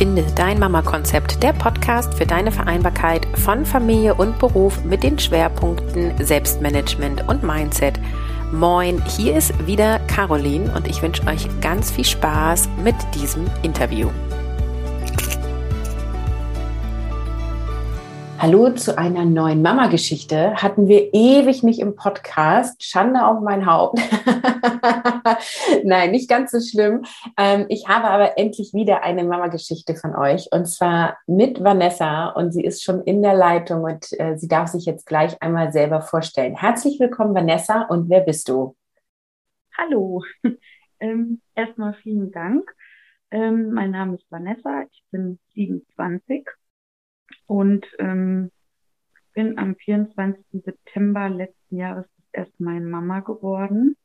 [0.00, 6.14] Finde dein Mama-Konzept, der Podcast für deine Vereinbarkeit von Familie und Beruf mit den Schwerpunkten
[6.24, 8.00] Selbstmanagement und Mindset.
[8.50, 14.08] Moin, hier ist wieder Caroline und ich wünsche euch ganz viel Spaß mit diesem Interview.
[18.42, 20.54] Hallo zu einer neuen Mama-Geschichte.
[20.54, 22.82] Hatten wir ewig nicht im Podcast.
[22.82, 24.00] Schande auf mein Haupt.
[25.84, 27.04] Nein, nicht ganz so schlimm.
[27.36, 32.52] Ähm, ich habe aber endlich wieder eine Mama-Geschichte von euch und zwar mit Vanessa und
[32.52, 36.00] sie ist schon in der Leitung und äh, sie darf sich jetzt gleich einmal selber
[36.00, 36.56] vorstellen.
[36.56, 37.82] Herzlich willkommen, Vanessa.
[37.82, 38.74] Und wer bist du?
[39.76, 40.24] Hallo.
[41.02, 42.70] Ähm, erstmal vielen Dank.
[43.30, 44.82] Ähm, mein Name ist Vanessa.
[44.90, 46.46] Ich bin 27
[47.50, 48.52] und ähm,
[49.34, 50.62] bin am 24.
[50.64, 53.96] September letzten Jahres erst meine Mama geworden.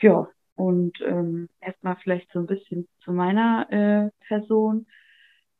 [0.00, 4.86] Ja, und ähm, erstmal vielleicht so ein bisschen zu meiner äh, Person.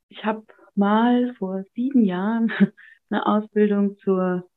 [0.07, 2.53] Ich habe mal vor sieben Jahren
[3.09, 4.49] eine Ausbildung zur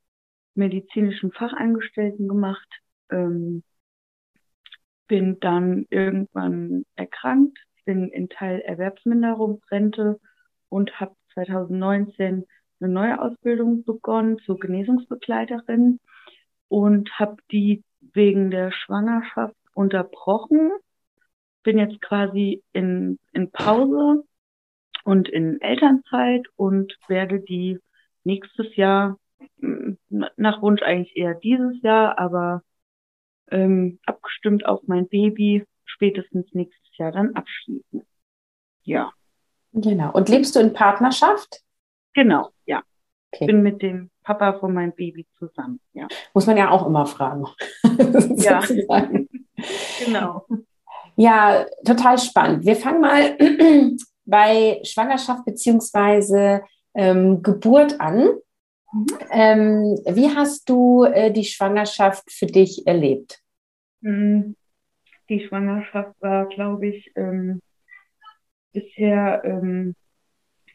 [0.54, 2.68] medizinischen Fachangestellten gemacht,
[3.10, 3.64] ähm,
[5.08, 10.20] bin dann irgendwann erkrankt, bin in Teil Erwerbsminderungsrente
[10.68, 12.46] und habe 2019
[12.80, 16.00] eine neue Ausbildung begonnen zur Genesungsbegleiterin
[16.68, 20.70] und habe die wegen der Schwangerschaft unterbrochen.
[21.62, 24.24] Bin jetzt quasi in, in Pause
[25.04, 27.78] und in Elternzeit und werde die
[28.24, 29.18] nächstes Jahr,
[29.58, 32.62] nach Wunsch eigentlich eher dieses Jahr, aber
[33.50, 38.02] ähm, abgestimmt auf mein Baby, spätestens nächstes Jahr dann abschließen.
[38.82, 39.12] Ja.
[39.72, 40.12] Genau.
[40.12, 41.60] Und lebst du in Partnerschaft?
[42.14, 42.82] Genau, ja.
[43.32, 43.46] Okay.
[43.46, 46.08] Bin mit dem Papa von meinem Baby zusammen, ja.
[46.34, 47.46] Muss man ja auch immer fragen.
[48.36, 48.60] ja.
[50.04, 50.46] genau.
[51.16, 52.64] Ja, total spannend.
[52.64, 53.36] Wir fangen mal
[54.24, 56.62] bei Schwangerschaft beziehungsweise
[56.94, 58.30] ähm, Geburt an.
[58.92, 59.06] Mhm.
[59.30, 63.40] Ähm, wie hast du äh, die Schwangerschaft für dich erlebt?
[64.00, 64.56] Mhm.
[65.28, 67.60] Die Schwangerschaft war, glaube ich, ähm,
[68.72, 69.94] bisher ähm,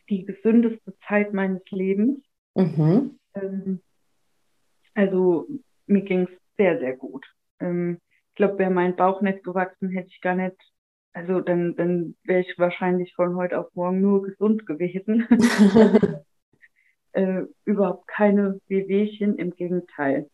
[0.09, 2.19] die gesündeste Zeit meines Lebens.
[2.55, 3.19] Mhm.
[3.33, 3.81] Ähm,
[4.93, 5.47] also
[5.87, 7.25] mir ging es sehr, sehr gut.
[7.59, 10.55] Ähm, ich glaube, wäre mein Bauch nicht gewachsen, hätte ich gar nicht,
[11.13, 15.27] also dann, dann wäre ich wahrscheinlich von heute auf morgen nur gesund gewesen.
[17.13, 20.29] äh, überhaupt keine Wehwehchen, im Gegenteil.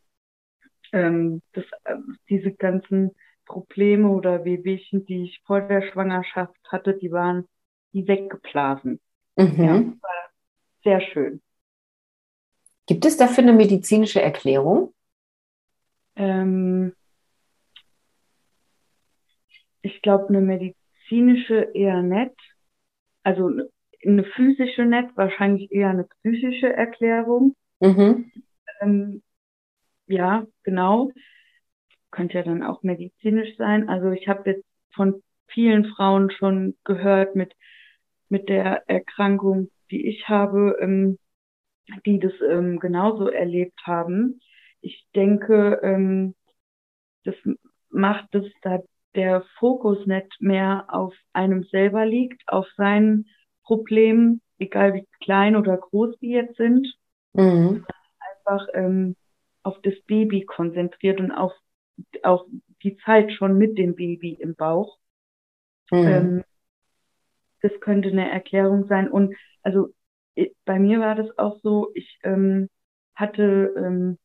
[0.93, 1.95] Ähm, das, äh,
[2.29, 3.11] diese ganzen
[3.51, 7.47] Probleme oder Wehwehchen, die ich vor der Schwangerschaft hatte, die waren
[7.91, 8.99] wie weggeblasen.
[9.35, 9.63] Mhm.
[9.63, 10.29] Ja, war
[10.83, 11.41] sehr schön.
[12.87, 14.93] Gibt es dafür eine medizinische Erklärung?
[16.15, 16.93] Ähm,
[19.81, 22.35] ich glaube, eine medizinische eher nett.
[23.23, 23.51] Also
[24.05, 27.55] eine physische nett, wahrscheinlich eher eine psychische Erklärung.
[27.79, 28.31] Mhm.
[28.79, 29.21] Ähm,
[30.07, 31.11] ja, genau.
[32.11, 33.89] Könnte ja dann auch medizinisch sein.
[33.89, 37.53] Also ich habe jetzt von vielen Frauen schon gehört mit,
[38.29, 41.17] mit der Erkrankung, die ich habe, ähm,
[42.05, 44.39] die das ähm, genauso erlebt haben.
[44.81, 46.35] Ich denke, ähm,
[47.23, 47.35] das
[47.89, 48.79] macht, dass da
[49.15, 53.27] der Fokus nicht mehr auf einem selber liegt, auf seinen
[53.63, 56.87] Problemen, egal wie klein oder groß die jetzt sind,
[57.33, 57.85] mhm.
[58.19, 59.15] einfach ähm,
[59.63, 61.51] auf das Baby konzentriert und auf
[62.23, 62.45] auch
[62.83, 64.97] die Zeit schon mit dem Baby im Bauch.
[65.91, 66.07] Mhm.
[66.07, 66.43] Ähm,
[67.61, 69.09] das könnte eine Erklärung sein.
[69.09, 69.93] Und also
[70.65, 72.69] bei mir war das auch so, ich ähm,
[73.13, 74.17] hatte ähm,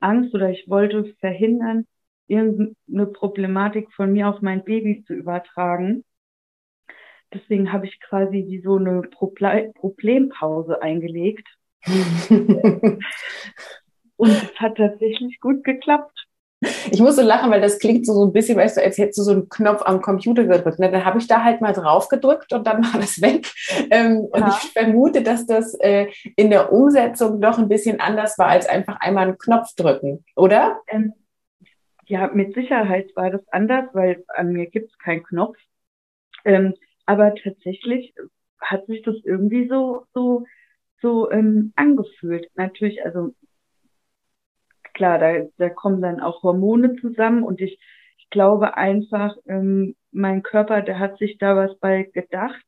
[0.00, 1.86] Angst oder ich wollte verhindern,
[2.26, 6.04] irgendeine Problematik von mir auf mein Baby zu übertragen.
[7.32, 11.48] Deswegen habe ich quasi wie so eine Proble Problempause eingelegt.
[14.16, 16.23] Und es hat tatsächlich gut geklappt.
[16.90, 19.18] Ich muss so lachen, weil das klingt so, so ein bisschen, weißt du, als hättest
[19.18, 20.78] du so einen Knopf am Computer gedrückt.
[20.78, 20.90] Ne?
[20.90, 23.46] Dann habe ich da halt mal drauf gedrückt und dann war das weg.
[23.90, 24.46] Ähm, ja.
[24.46, 26.06] Und ich vermute, dass das äh,
[26.36, 30.80] in der Umsetzung doch ein bisschen anders war, als einfach einmal einen Knopf drücken, oder?
[30.88, 31.12] Ähm,
[32.06, 35.56] ja, mit Sicherheit war das anders, weil an mir gibt es keinen Knopf.
[36.44, 36.74] Ähm,
[37.06, 38.14] aber tatsächlich
[38.60, 40.44] hat sich das irgendwie so, so,
[41.00, 42.50] so ähm, angefühlt.
[42.54, 43.34] Natürlich, also
[44.94, 47.78] klar, da, da kommen dann auch Hormone zusammen und ich,
[48.16, 52.64] ich glaube einfach, ähm, mein Körper, der hat sich da was bei gedacht,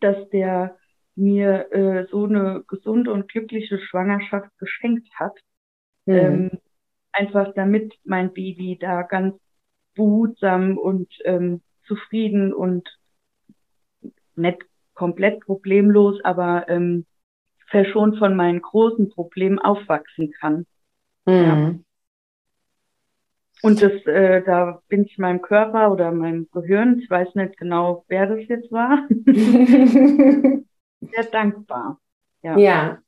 [0.00, 0.76] dass der
[1.16, 5.36] mir äh, so eine gesunde und glückliche Schwangerschaft geschenkt hat.
[6.06, 6.14] Mhm.
[6.14, 6.50] Ähm,
[7.12, 9.36] einfach damit mein Baby da ganz
[9.94, 12.88] behutsam und ähm, zufrieden und
[14.34, 14.62] nicht
[14.94, 17.06] komplett problemlos, aber ähm,
[17.68, 20.66] verschont von meinen großen Problemen aufwachsen kann.
[21.26, 21.34] Mhm.
[21.34, 21.74] Ja.
[23.62, 28.04] Und das, äh, da bin ich meinem Körper oder meinem Gehirn, ich weiß nicht genau,
[28.08, 29.08] wer das jetzt war,
[31.00, 31.98] sehr dankbar.
[32.42, 32.58] Ja.
[32.58, 32.98] ja.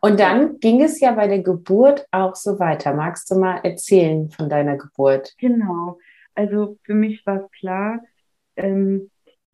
[0.00, 2.94] Und dann ging es ja bei der Geburt auch so weiter.
[2.94, 5.34] Magst du mal erzählen von deiner Geburt?
[5.38, 5.98] Genau.
[6.34, 8.00] Also für mich war es klar,
[8.56, 9.10] ähm,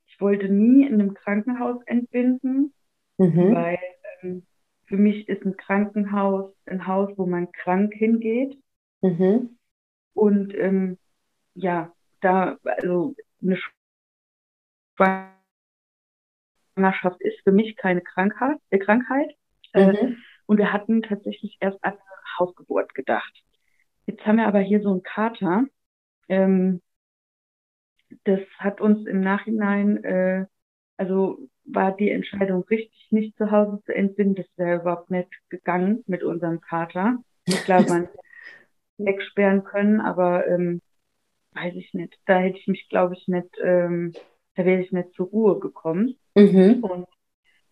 [0.06, 2.72] ich wollte nie in einem Krankenhaus entbinden,
[3.18, 3.54] mhm.
[3.54, 3.78] weil
[4.22, 4.46] ähm,
[4.88, 8.58] für mich ist ein Krankenhaus ein Haus, wo man krank hingeht.
[9.02, 9.58] Mhm.
[10.14, 10.98] Und ähm,
[11.54, 13.58] ja, da, also eine
[16.76, 18.58] Schwangerschaft ist für mich keine Krankheit.
[18.70, 19.34] Äh, Krankheit.
[19.74, 20.16] Äh, mhm.
[20.46, 23.32] und wir hatten tatsächlich erst an eine Hausgeburt gedacht.
[24.06, 25.64] Jetzt haben wir aber hier so einen Kater.
[26.28, 26.80] Ähm,
[28.24, 30.46] das hat uns im Nachhinein, äh,
[30.96, 34.36] also war die Entscheidung richtig, nicht zu Hause zu entbinden.
[34.36, 37.18] Das wäre überhaupt nicht gegangen mit unserem Kater.
[37.46, 38.08] Ich glaube, man
[38.98, 40.80] wegsperren können, aber ähm,
[41.52, 42.18] weiß ich nicht.
[42.26, 44.12] Da hätte ich mich, glaube ich, nicht, ähm,
[44.54, 46.16] da wäre ich nicht zur Ruhe gekommen.
[46.34, 46.82] Mhm.
[46.82, 47.06] Und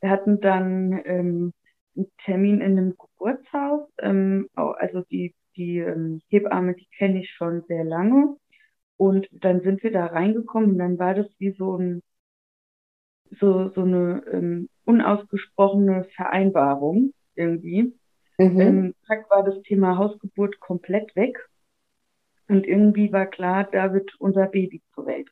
[0.01, 1.53] wir hatten dann ähm,
[1.97, 3.89] einen Termin in einem Geburtshaus.
[3.99, 8.37] Ähm, also die, die ähm, Hebamme, die kenne ich schon sehr lange.
[8.97, 12.03] Und dann sind wir da reingekommen und dann war das wie so ein
[13.41, 17.95] so, so eine ähm, unausgesprochene Vereinbarung irgendwie.
[18.39, 18.61] Mhm.
[18.61, 21.39] Ähm, zack war das Thema Hausgeburt komplett weg.
[22.49, 25.29] Und irgendwie war klar, da wird unser Baby zur Welt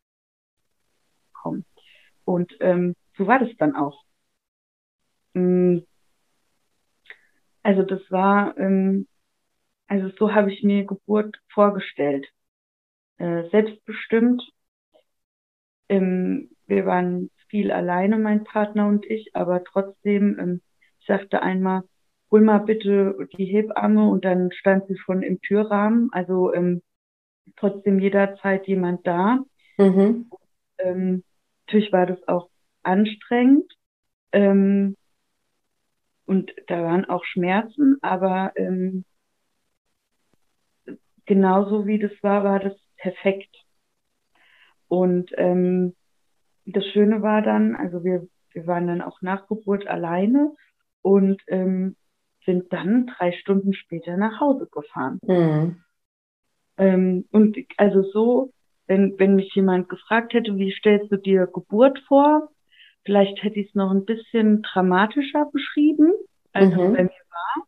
[1.33, 1.65] kommen.
[2.25, 4.03] Und ähm, so war das dann auch.
[5.35, 5.87] Ähm,
[7.63, 9.07] also das war, ähm,
[9.87, 12.27] also so habe ich mir Geburt vorgestellt.
[13.19, 14.43] Äh, selbstbestimmt.
[15.89, 20.61] Ähm, wir waren viel alleine, mein Partner und ich, aber trotzdem, ähm,
[20.99, 21.85] ich sagte einmal,
[22.29, 26.83] hol mal bitte die Hebamme und dann stand sie schon im Türrahmen, also ähm,
[27.55, 29.39] trotzdem jederzeit jemand da.
[29.79, 30.29] Mhm.
[30.79, 31.23] Ähm,
[31.65, 32.51] natürlich war das auch
[32.83, 33.73] anstrengend
[34.33, 34.97] ähm,
[36.27, 39.05] und da waren auch Schmerzen, aber ähm,
[41.25, 43.55] genauso wie das war, war das perfekt.
[44.89, 45.95] Und ähm,
[46.67, 50.53] das Schöne war dann, also wir, wir waren dann auch nach Geburt alleine
[51.03, 51.97] und ähm,
[52.45, 55.19] sind dann drei Stunden später nach Hause gefahren.
[55.27, 55.83] Mhm.
[56.77, 58.53] Ähm, und also so,
[58.87, 62.51] wenn, wenn mich jemand gefragt hätte, wie stellst du dir Geburt vor,
[63.05, 66.13] vielleicht hätte ich es noch ein bisschen dramatischer beschrieben,
[66.53, 66.81] als mhm.
[66.81, 67.67] es bei mir war.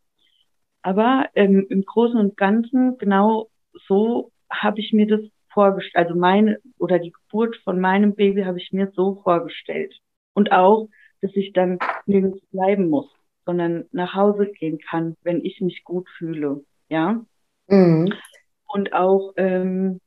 [0.81, 3.49] Aber ähm, im Großen und Ganzen genau
[3.87, 5.21] so habe ich mir das
[5.57, 9.91] vorgestellt, also meine oder die Geburt von meinem Baby habe ich mir so vorgestellt.
[10.33, 10.87] Und auch,
[11.21, 13.11] dass ich dann nirgends bleiben muss,
[13.43, 16.63] sondern nach Hause gehen kann, wenn ich mich gut fühle.
[16.89, 17.25] Ja.
[17.67, 18.13] Mhm.
[18.67, 19.99] Und auch ähm,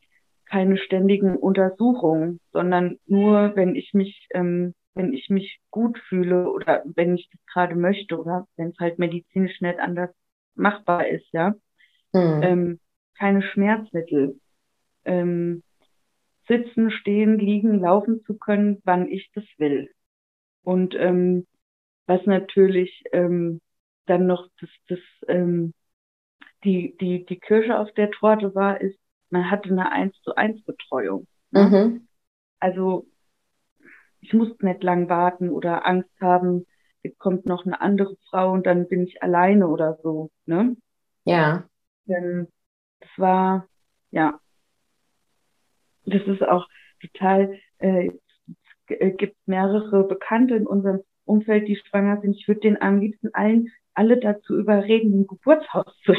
[0.44, 6.85] keine ständigen Untersuchungen, sondern nur, wenn ich mich, ähm, wenn ich mich gut fühle oder
[6.85, 10.11] wenn ich das gerade möchte oder wenn es halt medizinisch nicht anders
[10.55, 11.55] machbar ist, ja.
[12.12, 12.41] Mhm.
[12.43, 12.81] Ähm,
[13.19, 14.38] keine Schmerzmittel,
[15.04, 15.62] ähm,
[16.49, 19.90] sitzen, stehen, liegen, laufen zu können, wann ich das will.
[20.62, 21.47] Und ähm,
[22.07, 23.61] was natürlich ähm,
[24.07, 25.75] dann noch das, das ähm,
[26.64, 28.99] die, die, die Kirsche auf der Torte war, ist,
[29.30, 31.26] man hatte eine 1 zu 1 Betreuung.
[31.50, 31.62] Ne?
[31.64, 32.09] Mhm.
[32.59, 33.07] Also
[34.21, 36.66] ich musste nicht lang warten oder Angst haben,
[37.02, 40.30] es kommt noch eine andere Frau und dann bin ich alleine oder so.
[40.45, 40.76] Ne?
[41.25, 41.64] Ja.
[42.04, 42.49] Denn
[43.00, 43.66] das war,
[44.11, 44.38] ja,
[46.04, 46.66] das ist auch
[47.00, 48.11] total, äh,
[48.88, 52.37] es gibt mehrere Bekannte in unserem Umfeld, die schwanger sind.
[52.37, 56.12] Ich würde den am liebsten allen, alle dazu überreden, ein Geburtshaus zu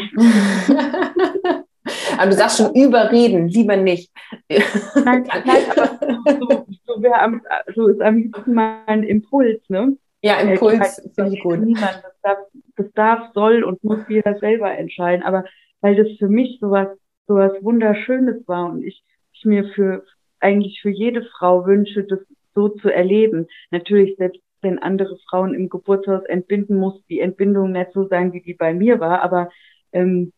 [2.17, 4.11] Aber du sagst schon überreden, lieber nicht.
[4.49, 5.99] Nein, nein aber
[6.39, 7.41] so, so, am,
[7.73, 9.97] so, ist am liebsten mal ein Impuls, ne?
[10.21, 11.59] Ja, Impuls finde ich gut.
[11.59, 12.37] Niemand, das darf,
[12.75, 15.23] das darf, soll und muss jeder selber entscheiden.
[15.23, 15.45] Aber
[15.81, 16.89] weil das für mich sowas,
[17.27, 19.03] sowas Wunderschönes war und ich
[19.41, 20.05] ich mir für
[20.39, 22.19] eigentlich für jede Frau wünsche, das
[22.53, 23.47] so zu erleben.
[23.69, 28.41] Natürlich, selbst wenn andere Frauen im Geburtshaus entbinden, muss die Entbindung nicht so sein, wie
[28.41, 29.21] die bei mir war.
[29.21, 29.49] Aber
[29.91, 30.33] ähm,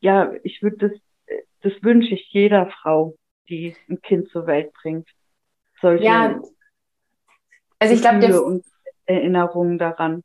[0.00, 3.16] ja, ich würde das, das wünsche ich jeder Frau,
[3.48, 5.08] die ein Kind zur Welt bringt.
[5.80, 6.40] Solche ja,
[7.78, 8.60] also ich glaube, der
[9.06, 10.22] Erinnerungen daran.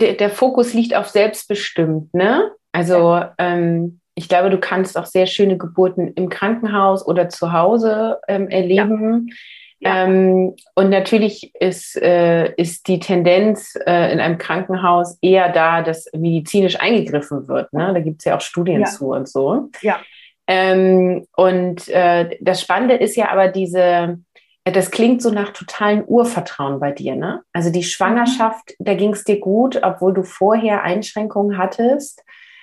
[0.00, 2.52] Der, der Fokus liegt auf selbstbestimmt, ne?
[2.72, 8.18] Also ähm, ich glaube, du kannst auch sehr schöne Geburten im Krankenhaus oder zu Hause
[8.28, 9.28] ähm, erleben.
[9.28, 9.34] Ja.
[9.82, 10.04] Ja.
[10.04, 16.04] Ähm, und natürlich ist, äh, ist die Tendenz äh, in einem Krankenhaus eher da, dass
[16.12, 17.72] medizinisch eingegriffen wird.
[17.72, 17.94] Ne?
[17.94, 18.86] Da gibt es ja auch Studien ja.
[18.88, 19.70] zu und so.
[19.80, 20.00] Ja.
[20.46, 24.18] Ähm, und äh, das Spannende ist ja aber diese,
[24.64, 27.40] das klingt so nach totalem Urvertrauen bei dir, ne?
[27.54, 28.84] Also die Schwangerschaft, mhm.
[28.84, 32.22] da ging es dir gut, obwohl du vorher Einschränkungen hattest.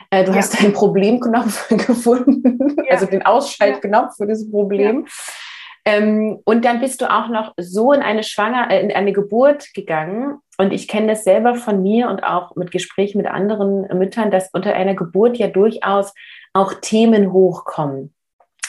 [0.09, 0.37] Äh, du ja.
[0.37, 2.91] hast deinen Problemknopf gefunden, ja.
[2.91, 5.07] also den Ausschaltknopf für das Problem.
[5.85, 9.73] Ähm, und dann bist du auch noch so in eine Schwanger, äh, in eine Geburt
[9.73, 10.39] gegangen.
[10.57, 14.49] Und ich kenne das selber von mir und auch mit Gesprächen mit anderen Müttern, dass
[14.51, 16.13] unter einer Geburt ja durchaus
[16.51, 18.13] auch Themen hochkommen.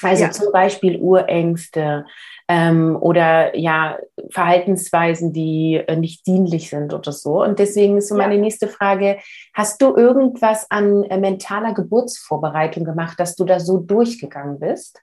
[0.02, 0.30] Also ja.
[0.30, 2.06] zum Beispiel Urängste
[2.48, 3.98] ähm, oder ja
[4.30, 7.42] Verhaltensweisen, die äh, nicht dienlich sind oder so.
[7.42, 8.40] Und deswegen ist so meine ja.
[8.40, 9.18] nächste Frage:
[9.54, 15.02] Hast du irgendwas an äh, mentaler Geburtsvorbereitung gemacht, dass du da so durchgegangen bist?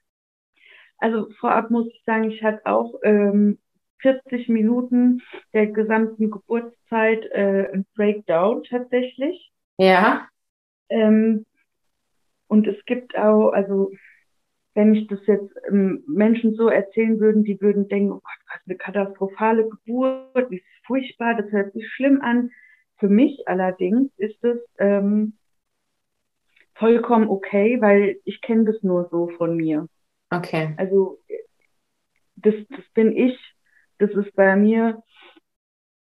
[0.97, 3.59] Also vorab muss ich sagen, ich hatte auch ähm,
[3.99, 5.21] 40 Minuten
[5.53, 9.51] der gesamten Geburtszeit äh, ein Breakdown tatsächlich.
[9.77, 10.27] Ja.
[10.89, 11.45] Ähm,
[12.47, 13.91] und es gibt auch, also
[14.75, 18.61] wenn ich das jetzt ähm, Menschen so erzählen würden, die würden denken, oh Gott, was
[18.67, 22.51] eine katastrophale Geburt, wie furchtbar, das hört sich schlimm an.
[22.97, 25.37] Für mich allerdings ist es ähm,
[26.75, 29.87] vollkommen okay, weil ich kenne das nur so von mir.
[30.29, 30.73] Okay.
[30.77, 31.19] Also
[32.35, 33.39] das, das bin ich,
[33.97, 35.01] das ist bei mir,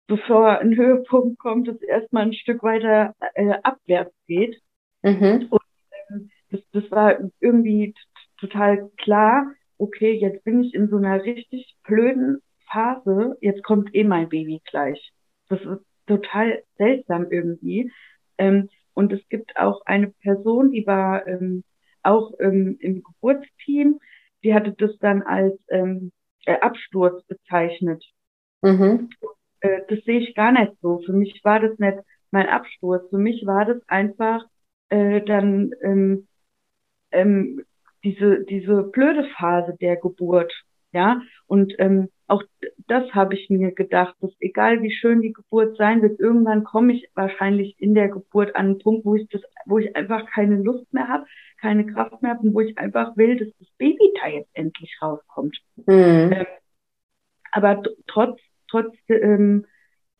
[0.07, 4.61] bevor ein Höhepunkt kommt, das erstmal ein Stück weiter äh, abwärts geht.
[5.01, 5.47] Mhm.
[5.49, 5.61] Und
[6.09, 7.95] ähm, das, das war irgendwie
[8.39, 12.41] total klar, okay, jetzt bin ich in so einer richtig blöden
[12.71, 15.11] Phase, jetzt kommt eh mein Baby gleich.
[15.47, 17.91] Das ist total seltsam irgendwie.
[18.37, 21.63] Ähm, und es gibt auch eine Person, die war ähm,
[22.03, 23.99] auch ähm, im Geburtsteam,
[24.43, 26.11] die hatte das dann als ähm,
[26.45, 28.03] äh, Absturz bezeichnet.
[28.61, 29.09] Mhm.
[29.61, 30.99] Äh, das sehe ich gar nicht so.
[31.05, 31.97] Für mich war das nicht
[32.31, 33.09] mein Absturz.
[33.09, 34.45] Für mich war das einfach
[34.89, 36.27] äh, dann ähm,
[37.11, 37.63] ähm,
[38.03, 40.53] diese, diese blöde Phase der Geburt,
[40.91, 42.43] ja, und ähm, auch
[42.87, 46.93] das habe ich mir gedacht, dass egal wie schön die Geburt sein wird, irgendwann komme
[46.93, 50.57] ich wahrscheinlich in der Geburt an einen Punkt, wo ich das, wo ich einfach keine
[50.57, 51.25] Lust mehr habe,
[51.59, 54.95] keine Kraft mehr habe und wo ich einfach will, dass das Baby da jetzt endlich
[55.01, 55.59] rauskommt.
[55.75, 56.31] Mhm.
[56.33, 56.45] Ähm,
[57.51, 59.65] aber trotz, trotz ähm,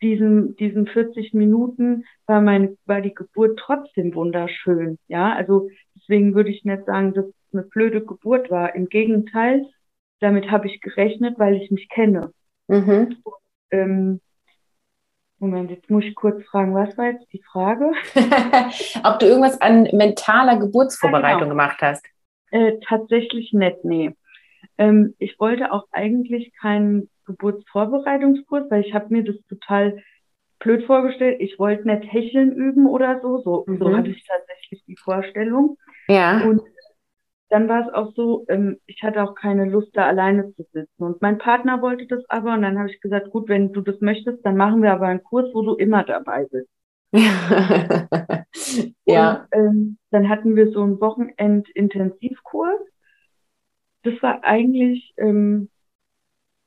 [0.01, 4.98] diesen, diesen 40 Minuten war meine, war die Geburt trotzdem wunderschön.
[5.07, 8.75] Ja, also deswegen würde ich nicht sagen, dass eine blöde Geburt war.
[8.75, 9.65] Im Gegenteil,
[10.20, 12.34] damit habe ich gerechnet, weil ich mich kenne.
[12.68, 13.18] Mhm.
[13.24, 13.36] Und,
[13.72, 14.22] ähm,
[15.39, 17.91] Moment, jetzt muss ich kurz fragen, was war jetzt die Frage?
[19.03, 21.50] Ob du irgendwas an mentaler Geburtsvorbereitung ja, genau.
[21.50, 22.06] gemacht hast?
[22.51, 24.15] Äh, tatsächlich nicht, nee.
[24.77, 30.03] Ähm, ich wollte auch eigentlich keinen Geburtsvorbereitungskurs, weil ich habe mir das total
[30.60, 31.38] blöd vorgestellt.
[31.39, 33.41] Ich wollte nicht hecheln üben oder so.
[33.41, 33.77] So, mhm.
[33.77, 35.77] so hatte ich tatsächlich die Vorstellung.
[36.08, 36.41] Ja.
[36.44, 36.62] Und
[37.50, 41.03] dann war es auch so, ähm, ich hatte auch keine Lust, da alleine zu sitzen.
[41.03, 42.53] Und mein Partner wollte das aber.
[42.53, 45.24] Und dann habe ich gesagt, gut, wenn du das möchtest, dann machen wir aber einen
[45.24, 46.70] Kurs, wo du immer dabei bist.
[49.06, 49.48] ja.
[49.51, 52.82] Und, ähm, dann hatten wir so einen Wochenend-Intensivkurs.
[54.03, 55.70] Das war eigentlich, ähm,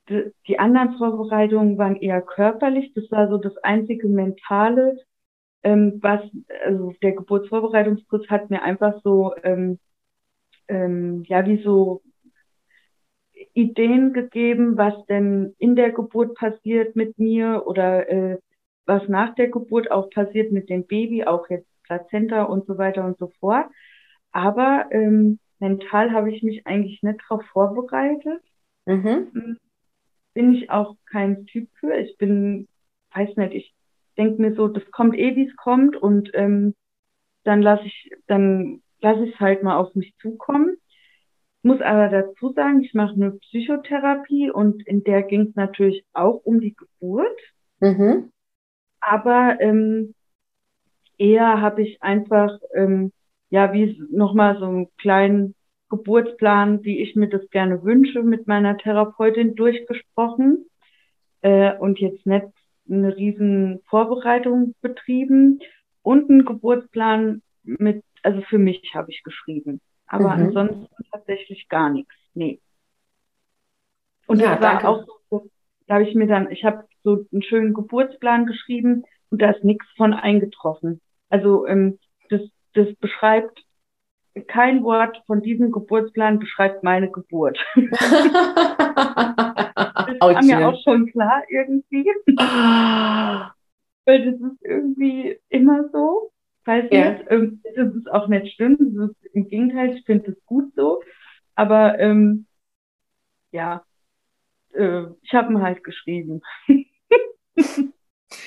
[0.09, 2.93] die, die anderen Vorbereitungen waren eher körperlich.
[2.93, 4.97] Das war so das einzige Mentale,
[5.63, 6.21] ähm, was,
[6.65, 9.79] also der Geburtsvorbereitungskurs hat mir einfach so, ähm,
[10.67, 12.01] ähm, ja, wie so
[13.53, 18.37] Ideen gegeben, was denn in der Geburt passiert mit mir oder äh,
[18.85, 23.05] was nach der Geburt auch passiert mit dem Baby, auch jetzt Plazenta und so weiter
[23.05, 23.67] und so fort.
[24.31, 28.41] Aber ähm, mental habe ich mich eigentlich nicht darauf vorbereitet.
[28.85, 29.29] Mhm.
[29.33, 29.57] Hm,
[30.33, 31.95] bin ich auch kein Typ für.
[31.95, 32.67] Ich bin,
[33.13, 33.73] weiß nicht, ich
[34.17, 36.73] denke mir so, das kommt eh, wie es kommt und ähm,
[37.43, 40.77] dann lasse ich, dann lasse ich es halt mal auf mich zukommen.
[41.61, 46.41] Muss aber dazu sagen, ich mache eine Psychotherapie und in der ging es natürlich auch
[46.43, 47.39] um die Geburt.
[47.79, 48.31] Mhm.
[48.99, 50.13] Aber ähm,
[51.17, 53.11] eher habe ich einfach, ähm,
[53.49, 55.55] ja, wie nochmal so einen kleinen
[55.89, 60.65] Geburtsplan, wie ich mir das gerne wünsche, mit meiner Therapeutin durchgesprochen
[61.41, 62.47] äh, und jetzt nicht
[62.89, 65.59] eine riesen Vorbereitung betrieben
[66.01, 69.81] und einen Geburtsplan mit also für mich habe ich geschrieben.
[70.07, 70.45] Aber mhm.
[70.45, 72.13] ansonsten tatsächlich gar nichts.
[72.33, 72.59] Nee.
[74.27, 74.89] Und ja, das war danke.
[74.89, 75.49] auch so,
[75.87, 79.63] da habe ich mir dann, ich habe so einen schönen Geburtsplan geschrieben und da ist
[79.63, 81.01] nichts von eingetroffen.
[81.29, 81.99] Also ähm,
[82.29, 82.41] das,
[82.73, 83.63] das beschreibt,
[84.47, 87.59] kein Wort von diesem Geburtsplan beschreibt meine Geburt.
[87.75, 88.01] das
[90.19, 92.09] war mir auch schon klar irgendwie.
[92.37, 93.51] Ah.
[94.05, 96.32] Weil das ist irgendwie immer so.
[96.65, 97.19] Weiß ja.
[97.29, 98.77] ähm, das ist auch nicht schlimm.
[98.79, 101.01] Das ist, Im Gegenteil, ich finde es gut so.
[101.55, 102.45] Aber ähm,
[103.51, 103.83] ja,
[104.73, 106.41] äh, ich habe ihn halt geschrieben.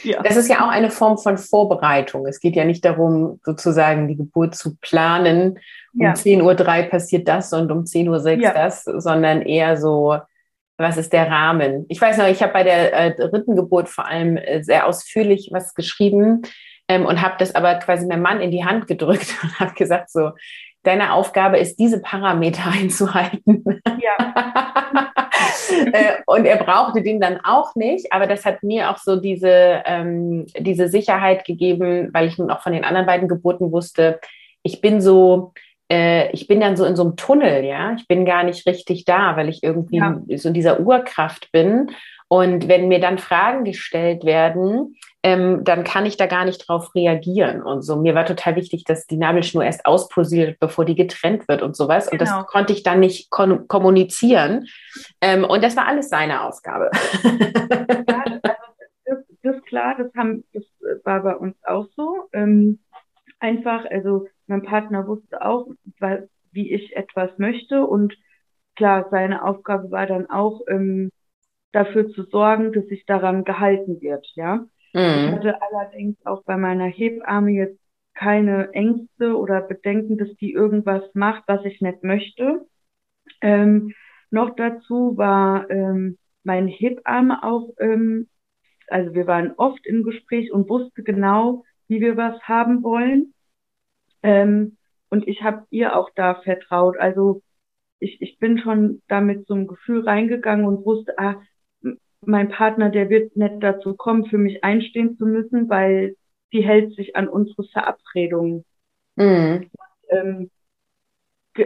[0.03, 0.23] ja.
[0.23, 2.27] Das ist ja auch eine Form von Vorbereitung.
[2.27, 5.59] Es geht ja nicht darum, sozusagen die Geburt zu planen.
[5.95, 6.13] Um ja.
[6.13, 6.43] 10.03
[6.85, 8.55] Uhr passiert das und um 10.06 Uhr ja.
[8.55, 10.17] das, sondern eher so,
[10.79, 11.85] was ist der Rahmen?
[11.89, 15.51] Ich weiß noch, ich habe bei der äh, dritten Geburt vor allem äh, sehr ausführlich
[15.53, 16.43] was geschrieben
[16.89, 20.11] ähm, und habe das aber quasi meinem Mann in die Hand gedrückt und habe gesagt,
[20.11, 20.33] so,
[20.83, 23.65] deine Aufgabe ist, diese Parameter einzuhalten.
[23.85, 25.13] Ja.
[25.69, 29.83] Äh, und er brauchte den dann auch nicht, aber das hat mir auch so diese,
[29.85, 34.21] ähm, diese Sicherheit gegeben, weil ich nun auch von den anderen beiden Geburten wusste,
[34.63, 35.53] ich bin so,
[35.91, 37.95] äh, ich bin dann so in so einem Tunnel, ja.
[37.99, 40.21] Ich bin gar nicht richtig da, weil ich irgendwie ja.
[40.37, 41.91] so in dieser Urkraft bin.
[42.29, 46.95] Und wenn mir dann Fragen gestellt werden, ähm, dann kann ich da gar nicht drauf
[46.95, 47.61] reagieren.
[47.61, 51.63] Und so, mir war total wichtig, dass die Nabelschnur erst auspulsiert, bevor die getrennt wird
[51.63, 52.05] und sowas.
[52.05, 52.13] Genau.
[52.13, 52.45] Und das genau.
[52.45, 54.69] konnte ich dann nicht kommunizieren.
[55.21, 56.93] Ähm, und das war alles seine Aufgabe.
[57.25, 58.39] Ja, also
[59.43, 60.63] das, ist klar, das, haben, das
[61.03, 62.29] war bei uns auch so.
[62.33, 62.79] Ähm,
[63.41, 65.67] einfach, also mein Partner wusste auch,
[66.53, 68.15] wie ich etwas möchte und
[68.77, 71.11] klar, seine Aufgabe war dann auch, ähm,
[71.73, 74.65] dafür zu sorgen, dass sich daran gehalten wird, ja.
[74.97, 75.29] Mhm.
[75.29, 77.79] Ich hatte allerdings auch bei meiner Hebamme jetzt
[78.15, 82.67] keine Ängste oder Bedenken, dass die irgendwas macht, was ich nicht möchte.
[83.43, 83.93] Ähm,
[84.31, 88.29] noch dazu war ähm, meine Hebamme auch, ähm,
[88.89, 93.35] also wir waren oft im Gespräch und wusste genau, wie wir was haben wollen.
[94.23, 94.79] Ähm,
[95.11, 96.97] und ich habe ihr auch da vertraut.
[96.97, 97.43] Also
[97.99, 101.43] ich, ich bin schon da mit so einem Gefühl reingegangen und wusste, ah,
[102.27, 106.17] mein Partner, der wird nicht dazu kommen, für mich einstehen zu müssen, weil
[106.51, 108.65] sie hält sich an unsere Verabredungen.
[109.17, 109.71] Mhm.
[110.11, 110.51] Ähm,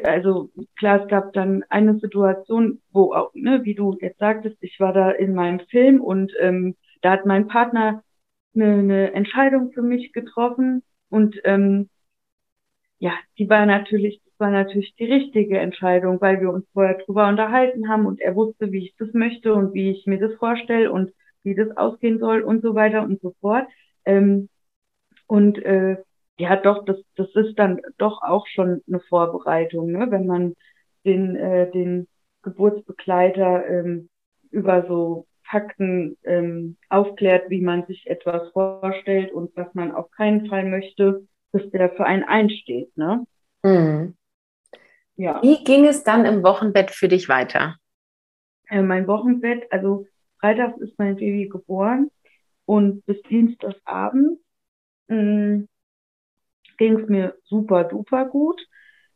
[0.05, 4.79] also klar, es gab dann eine Situation, wo auch, ne, wie du jetzt sagtest, ich
[4.79, 8.05] war da in meinem Film und ähm, da hat mein Partner
[8.55, 11.89] eine, eine Entscheidung für mich getroffen und ähm,
[12.99, 17.89] ja, die war natürlich war natürlich die richtige Entscheidung, weil wir uns vorher drüber unterhalten
[17.89, 21.13] haben und er wusste, wie ich das möchte und wie ich mir das vorstelle und
[21.43, 23.67] wie das ausgehen soll und so weiter und so fort.
[24.05, 24.49] Ähm,
[25.27, 25.97] und äh,
[26.39, 30.11] ja, doch, das, das ist dann doch auch schon eine Vorbereitung, ne?
[30.11, 30.55] wenn man
[31.05, 32.09] den, äh, den
[32.43, 34.09] Geburtsbegleiter ähm,
[34.51, 40.47] über so Fakten ähm, aufklärt, wie man sich etwas vorstellt und was man auf keinen
[40.47, 42.97] Fall möchte, dass der für einen einsteht.
[42.97, 43.27] Ne?
[43.63, 44.15] Mhm.
[45.21, 45.43] Ja.
[45.43, 47.77] Wie ging es dann im Wochenbett für dich weiter?
[48.71, 50.07] Äh, mein Wochenbett, also
[50.41, 52.11] Freitags ist mein Baby geboren
[52.65, 54.39] und bis Dienstagabend
[55.09, 55.65] mm,
[56.79, 58.67] ging es mir super duper gut.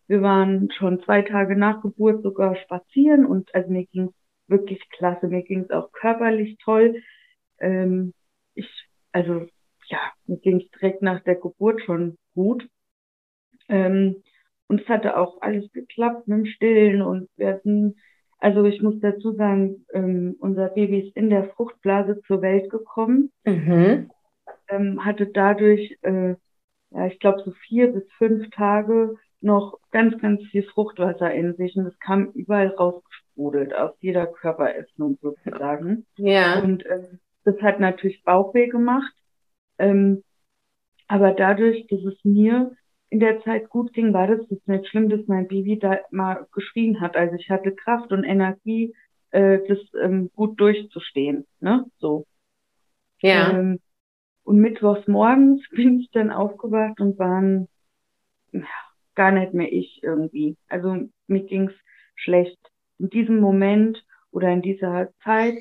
[0.07, 4.15] Wir waren schon zwei Tage nach Geburt sogar spazieren und also mir ging es
[4.47, 5.29] wirklich klasse.
[5.29, 7.03] Mir ging es auch körperlich toll.
[7.61, 8.13] Ähm,
[8.53, 8.69] ich,
[9.11, 9.47] also
[9.87, 12.69] ja, mir ging es direkt nach der Geburt schon gut.
[13.71, 14.23] Ähm,
[14.69, 17.97] und es hatte auch alles geklappt mit dem Stillen und wir hatten,
[18.39, 23.31] also ich muss dazu sagen, ähm, unser Baby ist in der Fruchtblase zur Welt gekommen,
[23.45, 24.11] mhm.
[24.69, 26.35] ähm, hatte dadurch, äh,
[26.91, 31.77] ja, ich glaube so vier bis fünf Tage noch ganz, ganz viel Fruchtwasser in sich
[31.77, 36.07] und es kam überall rausgesprudelt aus jeder Körperöffnung sozusagen.
[36.17, 36.61] Ja.
[36.61, 39.13] Und äh, das hat natürlich Bauchweh gemacht.
[39.79, 40.25] Ähm,
[41.09, 42.73] aber dadurch, dass es mir
[43.11, 46.47] in der Zeit gut ging, war das jetzt nicht schlimm, dass mein Baby da mal
[46.53, 47.17] geschrien hat.
[47.17, 48.95] Also ich hatte Kraft und Energie,
[49.31, 51.47] äh, das ähm, gut durchzustehen.
[51.61, 51.87] Ne?
[51.99, 52.27] So.
[53.21, 53.51] Ja.
[53.51, 53.81] Ähm,
[54.45, 57.69] und mittwochs morgens bin ich dann aufgewacht und waren
[58.53, 58.63] ja,
[59.15, 60.57] gar nicht mehr ich irgendwie.
[60.69, 61.75] Also mir ging's
[62.15, 62.59] schlecht.
[62.99, 65.57] In diesem Moment oder in dieser Zeit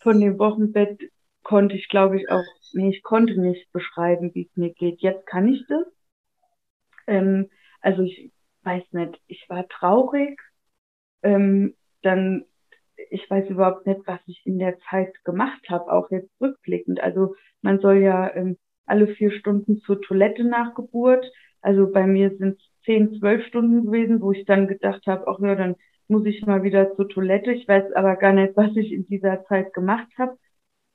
[0.00, 1.00] von dem Wochenbett
[1.42, 5.00] konnte ich, glaube ich, auch, nee, ich konnte nicht beschreiben, wie es mir geht.
[5.00, 5.86] Jetzt kann ich das.
[7.06, 10.40] Ähm, also ich weiß nicht, ich war traurig.
[11.22, 12.44] Ähm, dann,
[13.10, 17.00] ich weiß überhaupt nicht, was ich in der Zeit gemacht habe, auch jetzt rückblickend.
[17.00, 21.30] Also man soll ja ähm, alle vier Stunden zur Toilette nach Geburt.
[21.60, 25.40] Also bei mir sind es zehn, zwölf Stunden gewesen, wo ich dann gedacht habe, ach
[25.40, 25.76] ja, dann
[26.08, 27.52] muss ich mal wieder zur Toilette.
[27.52, 30.36] Ich weiß aber gar nicht, was ich in dieser Zeit gemacht habe,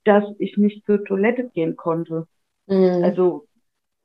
[0.04, 2.28] dass ich nicht zur Toilette gehen konnte.
[2.68, 3.04] Mhm.
[3.04, 3.48] Also,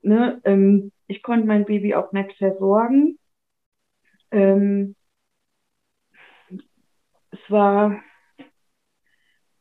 [0.02, 3.18] ne, ähm, ich konnte mein Baby auch nicht versorgen.
[4.30, 4.96] Ähm,
[7.30, 8.00] es war,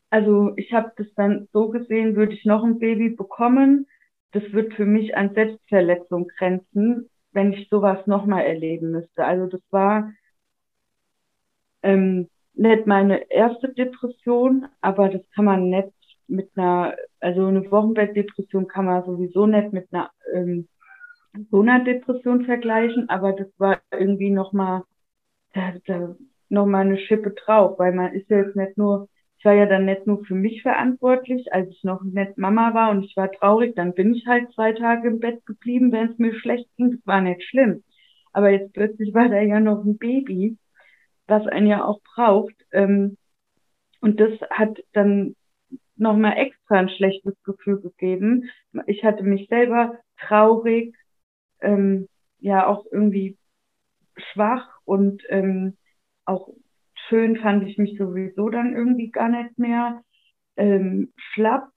[0.09, 3.87] also ich habe das dann so gesehen, würde ich noch ein Baby bekommen,
[4.31, 9.25] das wird für mich an Selbstverletzung grenzen, wenn ich sowas nochmal erleben müsste.
[9.25, 10.11] Also das war
[11.83, 15.89] ähm, nicht meine erste Depression, aber das kann man nicht
[16.27, 20.67] mit einer, also eine Wochenbettdepression kann man sowieso nicht mit einer ähm,
[21.49, 24.83] so einer Depression vergleichen, aber das war irgendwie nochmal
[25.53, 26.15] da, da
[26.49, 29.85] noch eine Schippe drauf, weil man ist ja jetzt nicht nur, ich war ja dann
[29.85, 33.75] nicht nur für mich verantwortlich, als ich noch nicht Mama war und ich war traurig,
[33.75, 37.05] dann bin ich halt zwei Tage im Bett geblieben, wenn es mir schlecht ging, das
[37.05, 37.83] war nicht schlimm.
[38.31, 40.57] Aber jetzt plötzlich war da ja noch ein Baby,
[41.27, 42.55] was einen ja auch braucht.
[42.71, 43.17] Ähm,
[44.01, 45.35] und das hat dann
[45.95, 48.49] nochmal extra ein schlechtes Gefühl gegeben.
[48.87, 50.95] Ich hatte mich selber traurig,
[51.63, 52.07] ähm,
[52.39, 53.37] ja auch irgendwie
[54.17, 55.77] schwach und ähm,
[56.25, 56.49] auch
[57.07, 60.01] schön fand ich mich sowieso dann irgendwie gar nicht mehr.
[60.55, 61.69] Ähm, schlapp,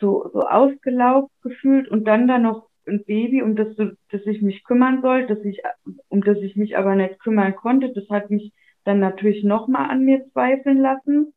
[0.00, 4.64] so, so ausgelaugt gefühlt und dann da noch ein Baby, um das, das ich mich
[4.64, 5.62] kümmern soll, dass ich,
[6.08, 7.92] um das ich mich aber nicht kümmern konnte.
[7.92, 8.52] Das hat mich
[8.84, 11.32] dann natürlich nochmal an mir zweifeln lassen.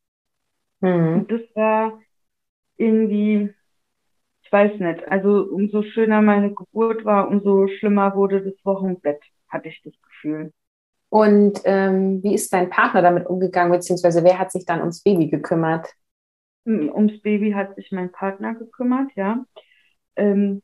[0.81, 1.19] Mhm.
[1.19, 1.99] Und das war
[2.75, 3.53] irgendwie,
[4.47, 9.67] ich weiß nicht, also umso schöner meine Geburt war, umso schlimmer wurde das Wochenbett, hatte
[9.67, 10.53] ich das Gefühl.
[11.09, 15.27] Und ähm, wie ist dein Partner damit umgegangen, beziehungsweise wer hat sich dann ums Baby
[15.27, 15.93] gekümmert?
[16.65, 19.43] Hm, ums Baby hat sich mein Partner gekümmert, ja.
[20.15, 20.61] Ähm,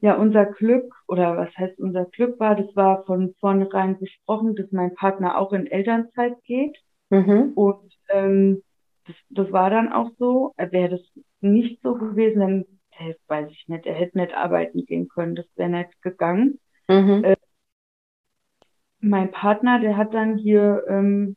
[0.00, 4.72] ja, unser Glück, oder was heißt unser Glück war, das war von vornherein besprochen, dass
[4.72, 6.76] mein Partner auch in Elternzeit geht.
[7.10, 7.52] Mhm.
[7.54, 8.64] Und ähm,
[9.06, 10.52] das, das war dann auch so.
[10.56, 12.64] Wäre das nicht so gewesen, dann
[12.98, 16.58] äh, weiß ich nicht, er hätte nicht arbeiten gehen können, das wäre nicht gegangen.
[16.88, 17.24] Mhm.
[17.24, 17.36] Äh,
[19.00, 21.36] mein Partner, der hat dann hier, ähm,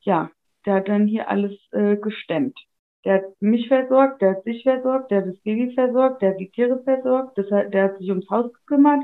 [0.00, 0.30] ja,
[0.64, 2.58] der hat dann hier alles äh, gestemmt.
[3.04, 6.40] Der hat mich versorgt, der hat sich versorgt, der hat das Baby versorgt, der hat
[6.40, 9.02] die Tiere versorgt, das hat, der hat sich ums Haus gekümmert.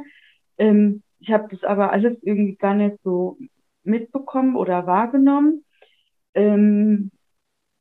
[0.57, 3.37] Ähm, ich habe das aber alles irgendwie gar nicht so
[3.83, 5.65] mitbekommen oder wahrgenommen.
[6.35, 7.11] Ähm,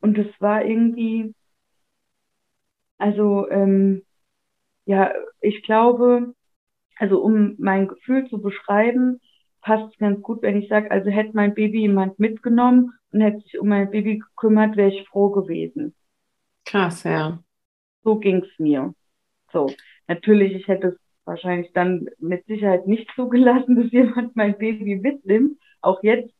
[0.01, 1.33] und es war irgendwie,
[2.97, 4.03] also ähm,
[4.89, 6.33] ja, ich glaube,
[6.97, 9.21] also um mein Gefühl zu beschreiben,
[9.61, 13.39] passt es ganz gut, wenn ich sage, also hätte mein Baby jemand mitgenommen und hätte
[13.41, 15.93] sich um mein Baby gekümmert, wäre ich froh gewesen.
[16.65, 17.37] Krass, ja.
[18.03, 18.95] So ging es mir.
[19.53, 19.67] So,
[20.07, 25.59] natürlich, ich hätte es wahrscheinlich dann mit Sicherheit nicht zugelassen, dass jemand mein Baby mitnimmt.
[25.81, 26.33] Auch jetzt,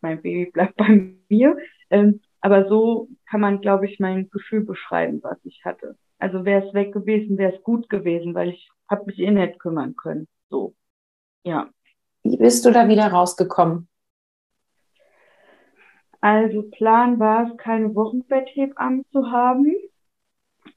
[0.00, 1.58] mein Baby bleibt bei mir.
[1.90, 5.98] Ähm, aber so kann man, glaube ich, mein Gefühl beschreiben, was ich hatte.
[6.18, 9.58] Also wäre es weg gewesen, wäre es gut gewesen, weil ich habe mich eh nicht
[9.58, 10.28] kümmern können.
[10.48, 10.74] So,
[11.44, 11.68] ja.
[12.22, 13.88] Wie bist du da wieder rausgekommen?
[16.20, 19.74] Also Plan war es, keine Wochenbetthebammen zu haben.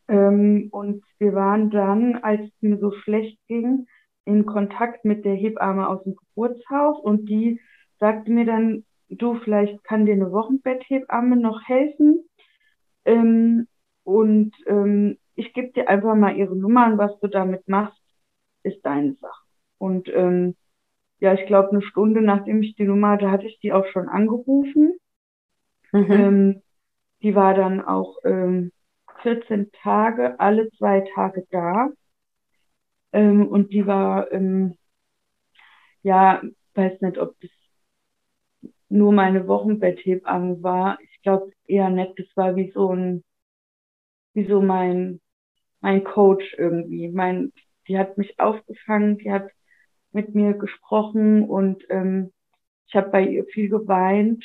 [0.10, 3.88] Ähm, und wir waren dann, als es mir so schlecht ging,
[4.26, 7.62] in Kontakt mit der Hebamme aus dem Geburtshaus und die
[7.98, 12.28] sagte mir dann, du, vielleicht kann dir eine Wochenbetthebamme noch helfen.
[13.06, 13.68] Ähm,
[14.04, 18.02] und ähm, ich gebe dir einfach mal ihre Nummer und was du damit machst,
[18.64, 19.44] ist deine Sache.
[19.78, 20.56] Und ähm,
[21.20, 24.10] ja, ich glaube, eine Stunde nachdem ich die Nummer hatte, hatte ich die auch schon
[24.10, 24.98] angerufen.
[25.92, 26.12] Mhm.
[26.12, 26.62] Ähm,
[27.22, 28.72] die war dann auch ähm,
[29.22, 31.90] 14 Tage, alle zwei Tage da.
[33.14, 34.76] Ähm, und die war, ähm,
[36.02, 36.42] ja,
[36.74, 37.52] weiß nicht, ob das
[38.90, 41.00] nur meine Wochenbetthebamme war.
[41.02, 43.24] Ich glaube eher nicht, das war wie so ein,
[44.34, 45.20] wie so mein,
[45.82, 47.10] mein Coach irgendwie.
[47.10, 47.54] Mein,
[47.88, 49.50] die hat mich aufgefangen, die hat
[50.12, 52.32] mit mir gesprochen und ähm,
[52.88, 54.44] ich habe bei ihr viel geweint.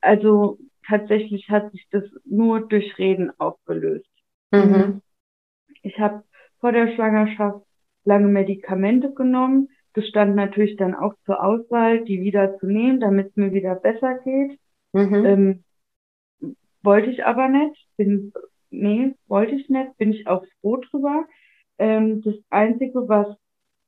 [0.00, 4.08] Also tatsächlich hat sich das nur durch Reden aufgelöst.
[4.52, 5.02] Mhm.
[5.82, 6.24] Ich habe
[6.60, 7.64] vor der Schwangerschaft
[8.04, 9.68] lange Medikamente genommen.
[9.94, 13.74] Das stand natürlich dann auch zur Auswahl, die wieder zu nehmen, damit es mir wieder
[13.74, 14.58] besser geht.
[14.92, 15.24] Mhm.
[15.24, 15.64] Ähm,
[16.82, 17.88] wollte ich aber nicht.
[17.96, 18.32] Bin,
[18.80, 19.96] nee, wollte ich nicht.
[19.96, 21.26] Bin ich auch froh drüber.
[21.78, 23.36] Ähm, das Einzige, was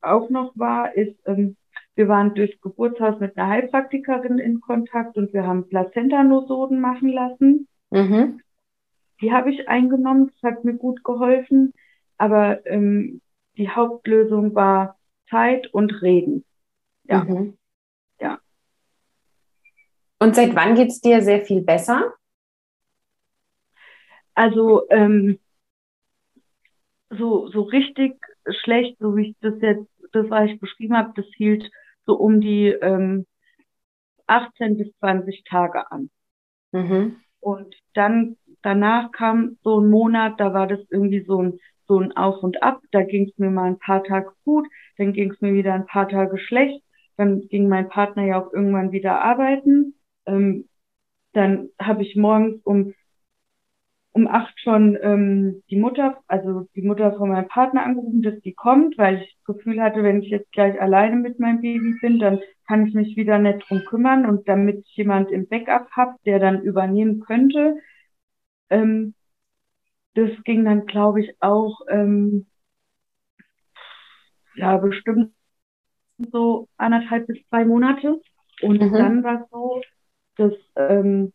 [0.00, 1.56] auch noch war, ist, ähm,
[1.94, 7.68] wir waren durchs Geburtshaus mit einer Heilpraktikerin in Kontakt und wir haben Plazentanosoden machen lassen.
[7.90, 8.40] Mhm.
[9.20, 11.72] Die habe ich eingenommen, das hat mir gut geholfen.
[12.18, 13.20] Aber ähm,
[13.56, 14.98] die Hauptlösung war
[15.30, 16.44] Zeit und Reden.
[17.04, 17.24] Ja.
[17.24, 17.56] Mhm.
[18.20, 18.38] Ja.
[20.18, 22.12] Und seit wann geht es dir sehr viel besser?
[24.36, 25.38] Also ähm,
[27.10, 28.20] so, so richtig
[28.62, 31.68] schlecht, so wie ich das jetzt, das was ich beschrieben habe, das hielt
[32.04, 33.26] so um die ähm,
[34.26, 36.10] 18 bis 20 Tage an.
[36.72, 37.16] Mhm.
[37.40, 42.14] Und dann danach kam so ein Monat, da war das irgendwie so ein, so ein
[42.14, 42.82] Auf und Ab.
[42.90, 44.68] Da ging es mir mal ein paar Tage gut,
[44.98, 46.82] dann ging es mir wieder ein paar Tage schlecht.
[47.16, 49.94] Dann ging mein Partner ja auch irgendwann wieder arbeiten.
[50.26, 50.68] Ähm,
[51.32, 52.92] dann habe ich morgens um
[54.16, 58.54] um acht schon ähm, die Mutter, also die Mutter von meinem Partner angerufen, dass die
[58.54, 62.18] kommt, weil ich das Gefühl hatte, wenn ich jetzt gleich alleine mit meinem Baby bin,
[62.18, 66.14] dann kann ich mich wieder nicht drum kümmern und damit ich jemand im Backup habe,
[66.24, 67.76] der dann übernehmen könnte.
[68.70, 69.12] Ähm,
[70.14, 72.46] das ging dann, glaube ich, auch ähm,
[74.54, 75.34] ja bestimmt
[76.32, 78.18] so anderthalb bis zwei Monate.
[78.62, 78.92] Und mhm.
[78.94, 79.82] dann war es so,
[80.36, 81.34] dass ähm,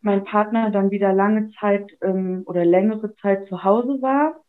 [0.00, 4.40] mein Partner dann wieder lange Zeit ähm, oder längere Zeit zu Hause war.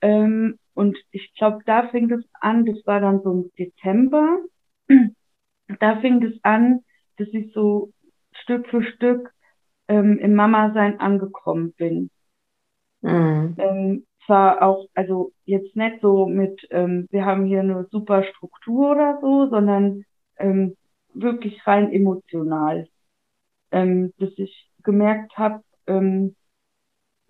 [0.00, 4.38] Ähm, und ich glaube, da fing es an, das war dann so im Dezember,
[5.80, 6.80] da fing es an,
[7.18, 7.92] dass ich so
[8.32, 9.32] Stück für Stück
[9.88, 12.10] ähm, im Mama-Sein angekommen bin.
[13.02, 13.54] Mhm.
[13.58, 18.92] Ähm, zwar auch, also jetzt nicht so mit, ähm, wir haben hier eine super Struktur
[18.92, 20.04] oder so, sondern
[20.38, 20.76] ähm,
[21.14, 22.88] wirklich rein emotional
[23.72, 26.36] ähm, dass ich gemerkt habe, ähm,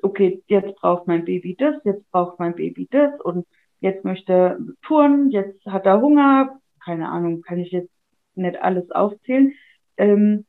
[0.03, 3.47] okay, jetzt braucht mein Baby das, jetzt braucht mein Baby das und
[3.81, 7.93] jetzt möchte touren, jetzt hat er Hunger, keine Ahnung, kann ich jetzt
[8.35, 9.53] nicht alles aufzählen.
[9.97, 10.47] Ähm,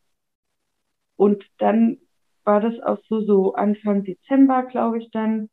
[1.16, 1.98] und dann
[2.44, 5.50] war das auch so, so Anfang Dezember, glaube ich dann,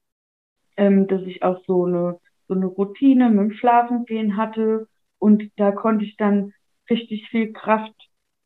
[0.76, 5.72] ähm, dass ich auch so eine, so eine Routine mit dem Schlafengehen hatte und da
[5.72, 6.52] konnte ich dann
[6.88, 7.94] richtig viel Kraft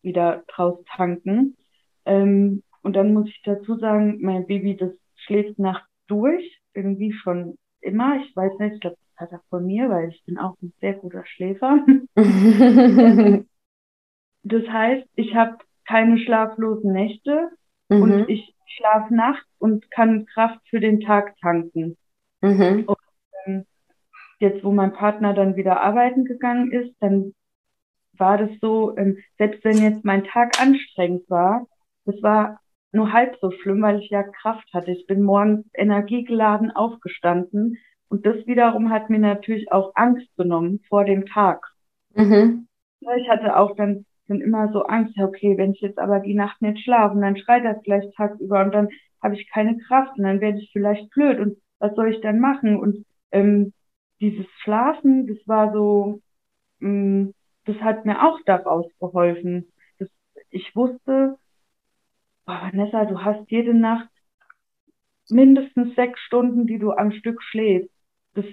[0.02, 1.57] wieder draus tanken.
[2.06, 7.56] Ähm, und dann muss ich dazu sagen, mein Baby, das schläft nachts durch, irgendwie schon
[7.80, 8.16] immer.
[8.22, 10.72] Ich weiß nicht, ich glaube, das hat er von mir, weil ich bin auch ein
[10.80, 11.84] sehr guter Schläfer.
[14.42, 17.50] das heißt, ich habe keine schlaflosen Nächte
[17.88, 18.02] mhm.
[18.02, 21.96] und ich schlafe nachts und kann Kraft für den Tag tanken.
[22.40, 22.84] Mhm.
[22.86, 22.96] Und
[23.46, 23.66] ähm,
[24.40, 27.34] jetzt, wo mein Partner dann wieder arbeiten gegangen ist, dann
[28.16, 31.66] war das so, ähm, selbst wenn jetzt mein Tag anstrengend war,
[32.04, 32.60] das war
[32.92, 34.92] nur halb so schlimm, weil ich ja Kraft hatte.
[34.92, 41.04] Ich bin morgens energiegeladen aufgestanden und das wiederum hat mir natürlich auch Angst genommen vor
[41.04, 41.66] dem Tag.
[42.14, 42.68] Mhm.
[43.00, 46.62] Ich hatte auch dann, dann immer so Angst, okay, wenn ich jetzt aber die Nacht
[46.62, 48.88] nicht schlafe, dann schreit das vielleicht tagsüber und dann
[49.22, 52.38] habe ich keine Kraft und dann werde ich vielleicht blöd und was soll ich dann
[52.38, 52.78] machen?
[52.78, 53.72] Und ähm,
[54.20, 56.20] dieses Schlafen, das war so,
[56.78, 57.34] mh, mm,
[57.66, 59.72] das hat mir auch daraus geholfen.
[59.98, 60.08] Das,
[60.50, 61.36] ich wusste,
[62.46, 64.09] boah, Vanessa, du hast jede Nacht
[65.28, 67.90] mindestens sechs Stunden, die du am Stück schläfst.
[68.35, 68.44] Das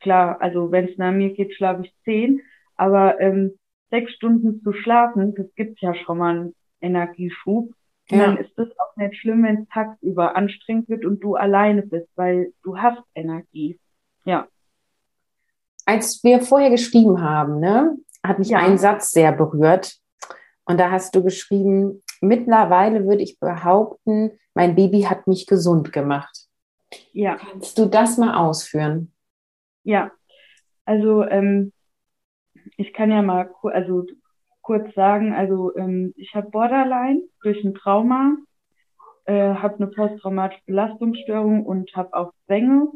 [0.00, 2.40] klar, also wenn es nach mir geht, schlafe ich zehn,
[2.76, 3.58] aber ähm,
[3.90, 7.72] sechs Stunden zu schlafen, das gibt ja schon mal einen Energieschub.
[8.10, 8.26] Und ja.
[8.26, 12.08] dann ist das auch nicht schlimm, wenn es tagsüber anstrengend wird und du alleine bist,
[12.16, 13.78] weil du hast Energie.
[14.24, 14.48] Ja.
[15.86, 18.58] Als wir vorher geschrieben haben, ne, hat mich ja.
[18.58, 19.96] ein Satz sehr berührt.
[20.64, 26.46] Und da hast du geschrieben, mittlerweile würde ich behaupten, mein Baby hat mich gesund gemacht.
[27.12, 27.36] Ja.
[27.36, 29.12] Kannst du das mal ausführen?
[29.84, 30.10] Ja,
[30.84, 31.72] also ähm,
[32.76, 34.06] ich kann ja mal also
[34.60, 38.36] kurz sagen, also ähm, ich habe Borderline durch ein Trauma,
[39.24, 42.88] äh, habe eine posttraumatische Belastungsstörung und habe auch Zwänge.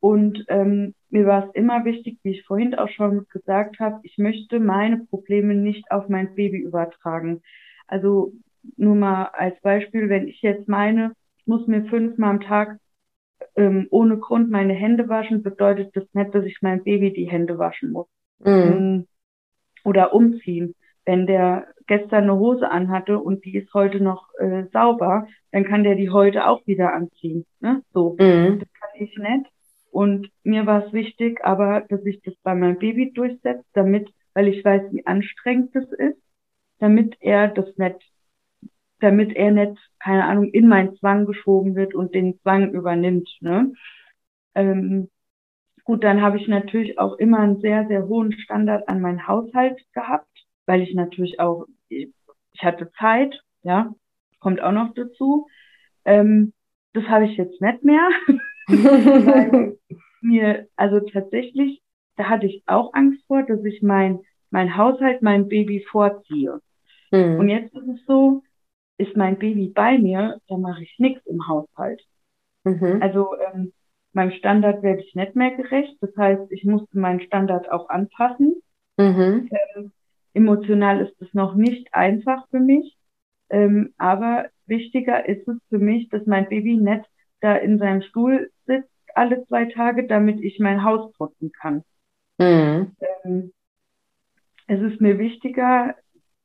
[0.00, 4.16] Und ähm, mir war es immer wichtig, wie ich vorhin auch schon gesagt habe, ich
[4.18, 7.42] möchte meine Probleme nicht auf mein Baby übertragen.
[7.88, 8.32] Also
[8.76, 12.78] nur mal als Beispiel, wenn ich jetzt meine, ich muss mir fünfmal am Tag
[13.56, 17.58] ähm, ohne Grund meine Hände waschen, bedeutet das nicht, dass ich mein Baby die Hände
[17.58, 18.08] waschen muss.
[18.40, 18.46] Mhm.
[18.46, 19.06] Ähm,
[19.84, 20.74] oder umziehen.
[21.04, 25.82] Wenn der gestern eine Hose anhatte und die ist heute noch äh, sauber, dann kann
[25.82, 27.46] der die heute auch wieder anziehen.
[27.60, 27.82] Ne?
[27.92, 28.60] So, mhm.
[28.60, 29.50] das kann ich nicht.
[29.90, 34.48] Und mir war es wichtig, aber dass ich das bei meinem Baby durchsetze, damit, weil
[34.48, 36.20] ich weiß, wie anstrengend das ist,
[36.78, 37.96] damit er das nicht
[39.00, 43.28] damit er nicht, keine Ahnung, in meinen Zwang geschoben wird und den Zwang übernimmt.
[43.40, 43.72] Ne?
[44.54, 45.08] Ähm,
[45.84, 49.80] gut, dann habe ich natürlich auch immer einen sehr, sehr hohen Standard an meinen Haushalt
[49.92, 50.28] gehabt,
[50.66, 52.12] weil ich natürlich auch, ich
[52.58, 53.94] hatte Zeit, ja,
[54.40, 55.46] kommt auch noch dazu.
[56.04, 56.52] Ähm,
[56.92, 58.08] das habe ich jetzt nicht mehr.
[60.20, 61.82] mir, also tatsächlich,
[62.16, 66.60] da hatte ich auch Angst vor, dass ich mein, mein Haushalt, mein Baby vorziehe.
[67.10, 67.38] Mhm.
[67.38, 68.42] Und jetzt ist es so,
[68.98, 72.02] ist mein Baby bei mir, dann mache ich nichts im Haushalt.
[72.64, 73.00] Mhm.
[73.00, 73.72] Also ähm,
[74.12, 75.96] meinem Standard werde ich nicht mehr gerecht.
[76.00, 78.60] Das heißt, ich musste meinen Standard auch anpassen.
[78.96, 79.48] Mhm.
[79.76, 79.92] Ähm,
[80.34, 82.96] emotional ist es noch nicht einfach für mich,
[83.50, 87.04] ähm, aber wichtiger ist es für mich, dass mein Baby nicht
[87.40, 91.84] da in seinem Stuhl sitzt alle zwei Tage, damit ich mein Haus putzen kann.
[92.38, 92.92] Mhm.
[93.24, 93.52] Ähm,
[94.66, 95.94] es ist mir wichtiger,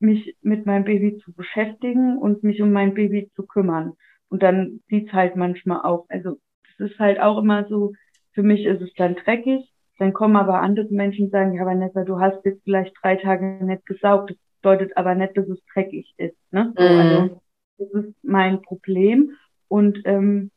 [0.04, 3.94] mich mit meinem Baby zu beschäftigen und mich um mein Baby zu kümmern.
[4.28, 6.06] Und dann sieht's halt manchmal auch.
[6.08, 6.38] Also
[6.78, 7.92] es ist halt auch immer so,
[8.32, 9.70] für mich ist es dann dreckig.
[9.98, 13.64] Dann kommen aber andere Menschen und sagen, ja, Vanessa, du hast jetzt vielleicht drei Tage
[13.64, 14.30] nicht gesaugt.
[14.30, 16.36] Das bedeutet aber nicht, dass es dreckig ist.
[16.50, 16.74] Ne?
[16.76, 16.86] Mhm.
[16.86, 17.40] Also
[17.78, 19.36] das ist mein Problem.
[19.68, 20.50] Und ähm,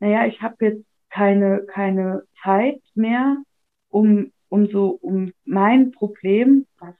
[0.00, 3.36] naja, ich habe jetzt keine, keine Zeit mehr,
[3.88, 6.94] um, um so um mein Problem, was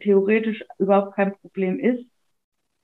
[0.00, 2.04] theoretisch überhaupt kein Problem ist,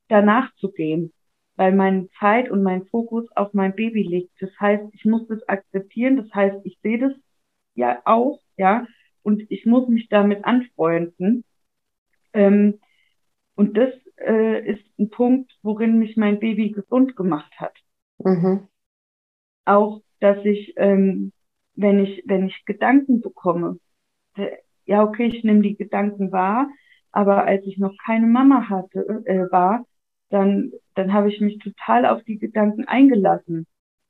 [0.09, 1.13] danach zu gehen,
[1.57, 4.33] weil meine Zeit und mein Fokus auf mein Baby liegt.
[4.41, 6.17] Das heißt, ich muss das akzeptieren.
[6.17, 7.13] Das heißt, ich sehe das
[7.75, 8.87] ja auch, ja,
[9.23, 11.45] und ich muss mich damit anfreunden.
[12.33, 12.81] Ähm,
[13.55, 17.77] und das äh, ist ein Punkt, worin mich mein Baby gesund gemacht hat.
[18.19, 18.69] Mhm.
[19.65, 21.33] Auch, dass ich, ähm,
[21.75, 23.79] wenn ich, wenn ich Gedanken bekomme,
[24.37, 24.57] äh,
[24.91, 26.69] ja, okay, ich nehme die Gedanken wahr,
[27.13, 29.87] aber als ich noch keine Mama hatte, äh, war,
[30.31, 33.67] dann, dann habe ich mich total auf die Gedanken eingelassen.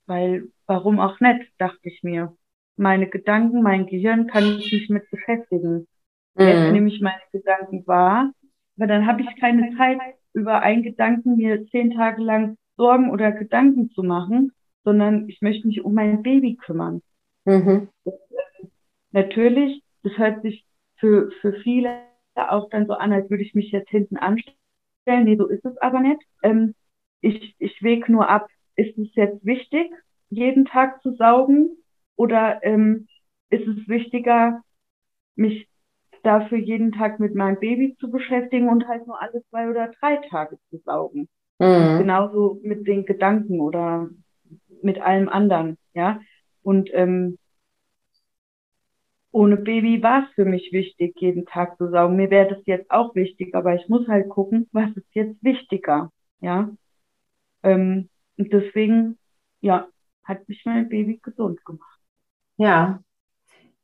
[0.07, 2.35] Weil, warum auch nicht, dachte ich mir.
[2.77, 5.87] Meine Gedanken, mein Gehirn kann ich nicht mit beschäftigen.
[6.35, 6.47] Mhm.
[6.47, 8.33] Jetzt nehme ich meine Gedanken wahr,
[8.79, 9.99] aber dann habe ich keine Zeit,
[10.33, 14.53] über einen Gedanken mir zehn Tage lang Sorgen oder Gedanken zu machen,
[14.85, 17.03] sondern ich möchte mich um mein Baby kümmern.
[17.45, 17.89] Mhm.
[18.05, 18.67] Das, äh,
[19.11, 20.65] natürlich, das hört sich
[21.01, 22.03] für, für viele
[22.35, 24.55] auch dann so an, als würde ich mich jetzt hinten anstellen.
[25.25, 26.21] Nee, so ist es aber nicht.
[26.43, 26.75] Ähm,
[27.21, 29.91] ich ich wege nur ab, ist es jetzt wichtig,
[30.31, 31.77] jeden Tag zu saugen
[32.17, 33.09] oder ähm,
[33.51, 34.63] ist es wichtiger,
[35.35, 35.69] mich
[36.23, 40.17] dafür jeden Tag mit meinem Baby zu beschäftigen und halt nur alle zwei oder drei
[40.29, 41.29] Tage zu saugen.
[41.59, 41.99] Mhm.
[41.99, 44.09] Genauso mit den Gedanken oder
[44.83, 46.21] mit allem anderen, ja.
[46.63, 47.39] Und ähm,
[49.33, 52.17] ohne Baby war es für mich wichtig, jeden Tag zu saugen.
[52.17, 56.11] Mir wäre das jetzt auch wichtig, aber ich muss halt gucken, was ist jetzt wichtiger,
[56.41, 56.71] ja.
[57.63, 59.19] Ähm, und deswegen,
[59.61, 59.87] ja,
[60.25, 62.01] hat mich mein Baby gesund gemacht.
[62.57, 63.03] Ja,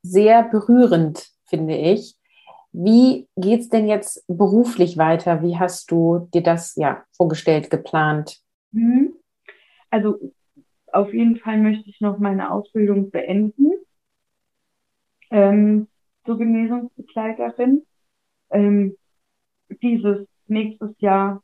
[0.02, 2.16] sehr berührend, finde ich.
[2.72, 5.42] Wie geht es denn jetzt beruflich weiter?
[5.42, 8.40] Wie hast du dir das ja vorgestellt, geplant?
[8.72, 9.14] Mhm.
[9.90, 10.18] Also
[10.92, 13.72] auf jeden Fall möchte ich noch meine Ausbildung beenden
[15.30, 15.88] ähm,
[16.24, 17.86] zur Genesungsbegleiterin.
[18.50, 18.96] Ähm,
[19.82, 21.42] dieses nächstes Jahr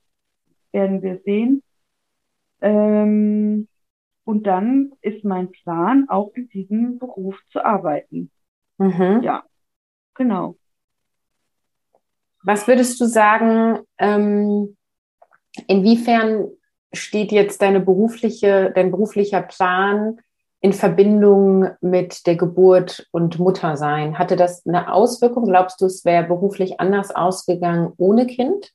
[0.73, 1.63] werden wir sehen.
[2.61, 3.69] Ähm,
[4.25, 8.31] und dann ist mein Plan, auch in diesem Beruf zu arbeiten.
[8.79, 9.21] Mhm.
[9.23, 9.45] Ja,
[10.15, 10.57] genau.
[12.45, 14.77] Was würdest du sagen, ähm,
[15.67, 16.49] inwiefern
[16.93, 20.21] steht jetzt deine berufliche, dein beruflicher Plan
[20.63, 24.17] in Verbindung mit der Geburt und Muttersein?
[24.17, 25.45] Hatte das eine Auswirkung?
[25.45, 28.73] Glaubst du, es wäre beruflich anders ausgegangen ohne Kind?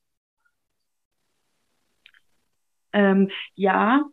[2.92, 4.04] Ähm, ja,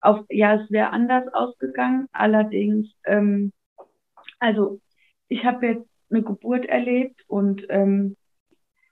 [0.00, 2.08] auf, ja, es wäre anders ausgegangen.
[2.12, 3.52] Allerdings, ähm,
[4.38, 4.80] also
[5.28, 8.16] ich habe jetzt eine Geburt erlebt und ähm,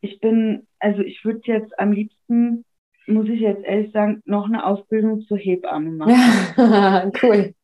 [0.02, 2.66] ich bin, also ich würde jetzt am liebsten,
[3.06, 7.12] muss ich jetzt ehrlich sagen, noch eine Ausbildung zur Hebamme machen.
[7.22, 7.54] cool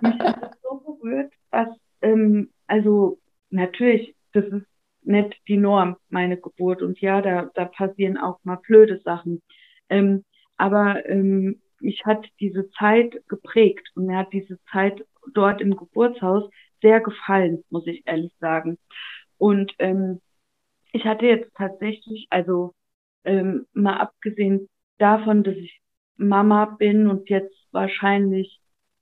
[0.00, 1.68] mich hat das so berührt, was,
[2.02, 3.18] ähm, also
[3.50, 4.66] natürlich, das ist
[5.02, 6.82] nicht die Norm, meine Geburt.
[6.82, 9.42] Und ja, da, da passieren auch mal blöde Sachen.
[9.88, 10.24] Ähm,
[10.56, 16.50] aber ähm, mich hat diese Zeit geprägt und mir hat diese Zeit dort im Geburtshaus
[16.82, 18.78] sehr gefallen, muss ich ehrlich sagen.
[19.38, 20.20] Und ähm,
[20.92, 22.74] ich hatte jetzt tatsächlich, also
[23.24, 24.68] ähm, mal abgesehen
[24.98, 25.80] davon, dass ich
[26.16, 28.57] Mama bin und jetzt wahrscheinlich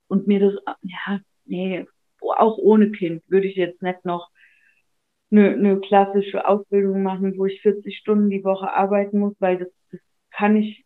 [0.07, 1.85] und mir das, ja, nee,
[2.21, 4.29] auch ohne Kind würde ich jetzt nicht noch
[5.31, 9.69] eine, eine klassische Ausbildung machen, wo ich 40 Stunden die Woche arbeiten muss, weil das,
[9.91, 10.01] das
[10.31, 10.85] kann ich,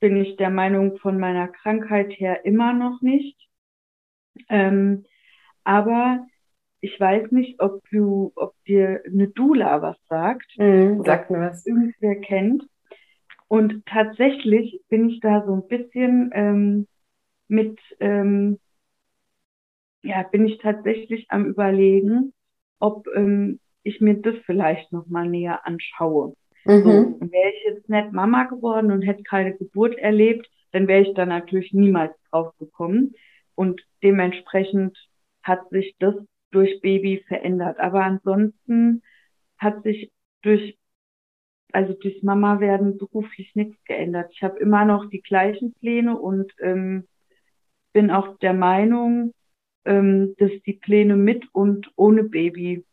[0.00, 3.36] bin ich der Meinung von meiner Krankheit her immer noch nicht.
[4.48, 5.04] Ähm,
[5.64, 6.26] aber
[6.80, 10.58] ich weiß nicht, ob du, ob dir eine Dula was sagt.
[10.58, 11.64] Mhm, sagt mir was.
[11.66, 12.64] Irgendwer kennt.
[13.48, 16.86] Und tatsächlich bin ich da so ein bisschen ähm,
[17.48, 18.58] mit, ähm,
[20.02, 22.32] ja, bin ich tatsächlich am Überlegen,
[22.78, 26.34] ob ähm, ich mir das vielleicht nochmal näher anschaue.
[26.64, 26.82] Mhm.
[26.82, 31.14] So, wäre ich jetzt nicht Mama geworden und hätte keine Geburt erlebt, dann wäre ich
[31.14, 33.14] da natürlich niemals drauf gekommen.
[33.54, 34.98] Und dementsprechend
[35.42, 36.14] hat sich das
[36.50, 37.78] durch Baby verändert.
[37.78, 39.02] Aber ansonsten
[39.58, 40.10] hat sich
[40.42, 40.76] durch
[41.72, 44.30] also durch Mama werden beruflich nichts geändert.
[44.32, 47.08] Ich habe immer noch die gleichen Pläne und ähm,
[47.94, 49.32] bin auch der Meinung,
[49.86, 52.84] ähm, dass die Pläne mit und ohne Baby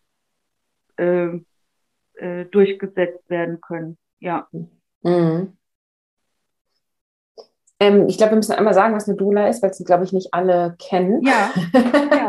[0.98, 1.40] äh,
[2.16, 3.98] äh, durchgesetzt werden können.
[4.20, 4.48] Ja.
[5.02, 5.58] Mhm.
[7.80, 10.14] Ähm, ich glaube, wir müssen einmal sagen, was eine Doula ist, weil es, glaube ich,
[10.14, 11.24] nicht alle kennen.
[11.26, 11.52] Ja.
[11.74, 12.28] ja.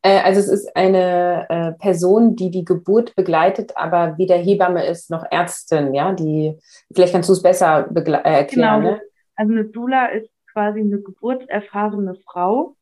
[0.00, 5.10] äh, also es ist eine äh, Person, die die Geburt begleitet, aber weder Hebamme ist
[5.10, 6.58] noch Ärztin, ja, die,
[6.94, 8.80] vielleicht kannst du es besser äh, erklären.
[8.80, 8.92] Genau.
[8.92, 9.00] Ne?
[9.34, 12.76] Also eine Doula ist quasi eine geburtserfahrene Frau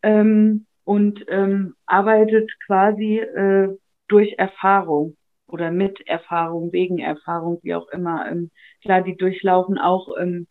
[0.00, 3.76] ähm, und ähm, arbeitet quasi äh,
[4.08, 8.26] durch Erfahrung oder mit Erfahrung, wegen Erfahrung, wie auch immer.
[8.26, 8.50] Ähm,
[8.80, 10.46] klar, die durchlaufen auch ähm,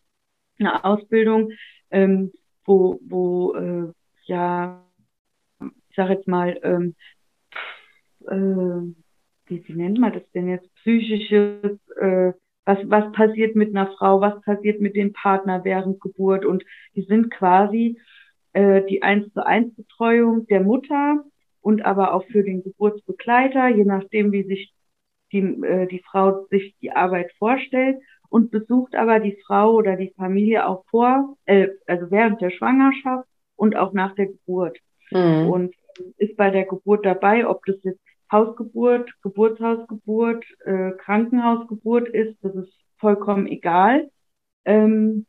[0.59, 1.53] eine Ausbildung,
[1.89, 2.31] ähm,
[2.65, 3.91] wo, wo äh,
[4.25, 4.85] ja,
[5.59, 6.93] ich sage jetzt mal, ähm,
[8.27, 8.93] äh,
[9.47, 12.33] wie, wie nennt man das denn jetzt, psychisches, äh,
[12.65, 16.63] was, was passiert mit einer Frau, was passiert mit dem Partner während Geburt und
[16.95, 17.99] die sind quasi
[18.53, 21.23] äh, die eins zu eins Betreuung der Mutter
[21.61, 24.73] und aber auch für den Geburtsbegleiter, je nachdem, wie sich
[25.31, 27.97] die, äh, die Frau sich die Arbeit vorstellt
[28.29, 33.27] und besucht aber die Frau oder die Familie auch vor, äh, also während der Schwangerschaft
[33.55, 34.77] und auch nach der Geburt.
[35.11, 35.49] Mhm.
[35.49, 35.75] Und
[36.17, 38.01] ist bei der Geburt dabei, ob das jetzt
[38.33, 44.09] Hausgeburt, Geburtshausgeburt, äh, Krankenhausgeburt ist, das ist vollkommen egal.
[44.65, 45.25] Ähm,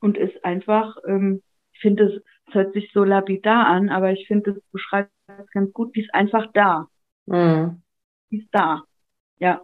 [0.00, 4.26] und ist einfach, ähm, ich finde, es, es hört sich so lapidar an, aber ich
[4.26, 6.88] finde, es beschreibt das ganz gut, die ist einfach da.
[7.26, 7.82] Mhm.
[8.30, 8.82] Die ist da.
[9.38, 9.62] Ja.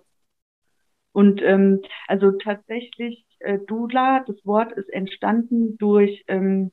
[1.12, 6.72] Und ähm, also tatsächlich, äh, Dudla, das Wort ist entstanden durch ähm,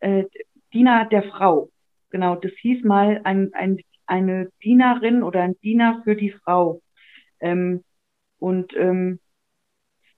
[0.00, 0.24] äh,
[0.72, 1.70] Diener der Frau.
[2.10, 3.78] Genau, das hieß mal ein, ein,
[4.12, 6.82] eine Dienerin oder ein Diener für die Frau.
[7.40, 7.82] Ähm,
[8.38, 9.20] und ähm,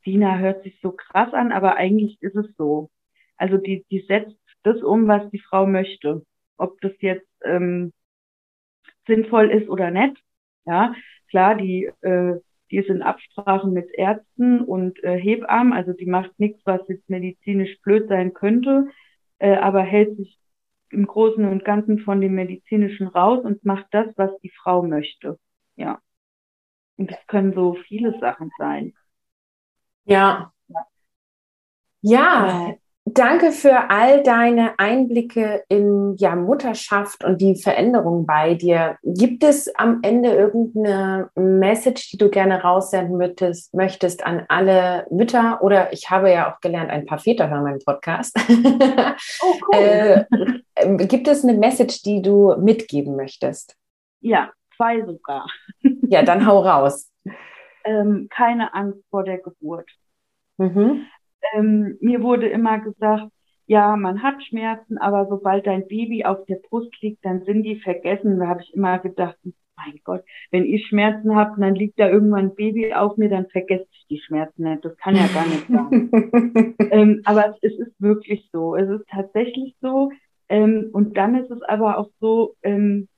[0.05, 2.91] Diener hört sich so krass an, aber eigentlich ist es so.
[3.37, 6.27] Also die, die setzt das um, was die Frau möchte.
[6.57, 7.93] Ob das jetzt ähm,
[9.07, 10.17] sinnvoll ist oder nicht.
[10.67, 10.95] Ja,
[11.29, 12.41] klar, die äh,
[12.71, 17.09] die ist in Absprachen mit Ärzten und äh, Hebammen, also die macht nichts, was jetzt
[17.09, 18.89] medizinisch blöd sein könnte,
[19.39, 20.39] äh, aber hält sich
[20.95, 25.39] im Großen und Ganzen von dem Medizinischen raus und macht das, was die Frau möchte.
[25.77, 26.01] Ja.
[26.97, 28.95] Und das können so viele Sachen sein.
[30.05, 30.53] Ja.
[32.03, 32.77] Ja,
[33.07, 38.97] Danke für all deine Einblicke in ja, Mutterschaft und die Veränderung bei dir.
[39.03, 45.63] Gibt es am Ende irgendeine Message, die du gerne raussenden möchtest, möchtest an alle Mütter?
[45.63, 48.37] Oder ich habe ja auch gelernt, ein paar Väter hören meinen Podcast.
[49.43, 50.27] Oh, cool.
[50.75, 53.77] äh, gibt es eine Message, die du mitgeben möchtest?
[54.21, 55.47] Ja, zwei sogar.
[56.09, 57.11] ja, dann hau raus.
[57.87, 59.87] Ähm, keine Angst vor der Geburt.
[60.57, 61.05] Mhm
[61.53, 63.31] ähm, mir wurde immer gesagt,
[63.67, 67.77] ja, man hat Schmerzen, aber sobald dein Baby auf der Brust liegt, dann sind die
[67.77, 68.39] vergessen.
[68.39, 69.39] Da habe ich immer gedacht,
[69.77, 73.49] mein Gott, wenn ich Schmerzen habe, dann liegt da irgendwann ein Baby auf mir, dann
[73.49, 74.85] vergesse ich die Schmerzen nicht.
[74.85, 76.77] Das kann ja gar nicht sein.
[76.91, 78.77] ähm, aber es ist wirklich so.
[78.77, 80.11] Es ist tatsächlich so.
[80.49, 83.09] Ähm, und dann ist es aber auch so, ähm,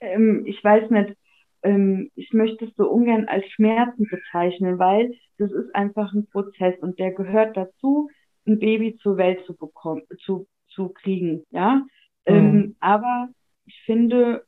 [0.00, 1.14] ähm ich weiß nicht,
[1.62, 6.78] ähm, ich möchte es so ungern als Schmerzen bezeichnen, weil das ist einfach ein Prozess
[6.80, 8.10] und der gehört dazu,
[8.46, 11.76] ein Baby zur Welt zu bekommen, zu, zu kriegen, ja.
[11.76, 12.34] Mhm.
[12.34, 13.28] Ähm, aber
[13.66, 14.44] ich finde,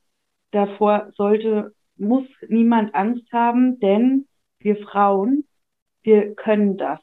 [0.51, 4.27] davor sollte, muss niemand Angst haben, denn
[4.59, 5.45] wir Frauen,
[6.03, 7.01] wir können das.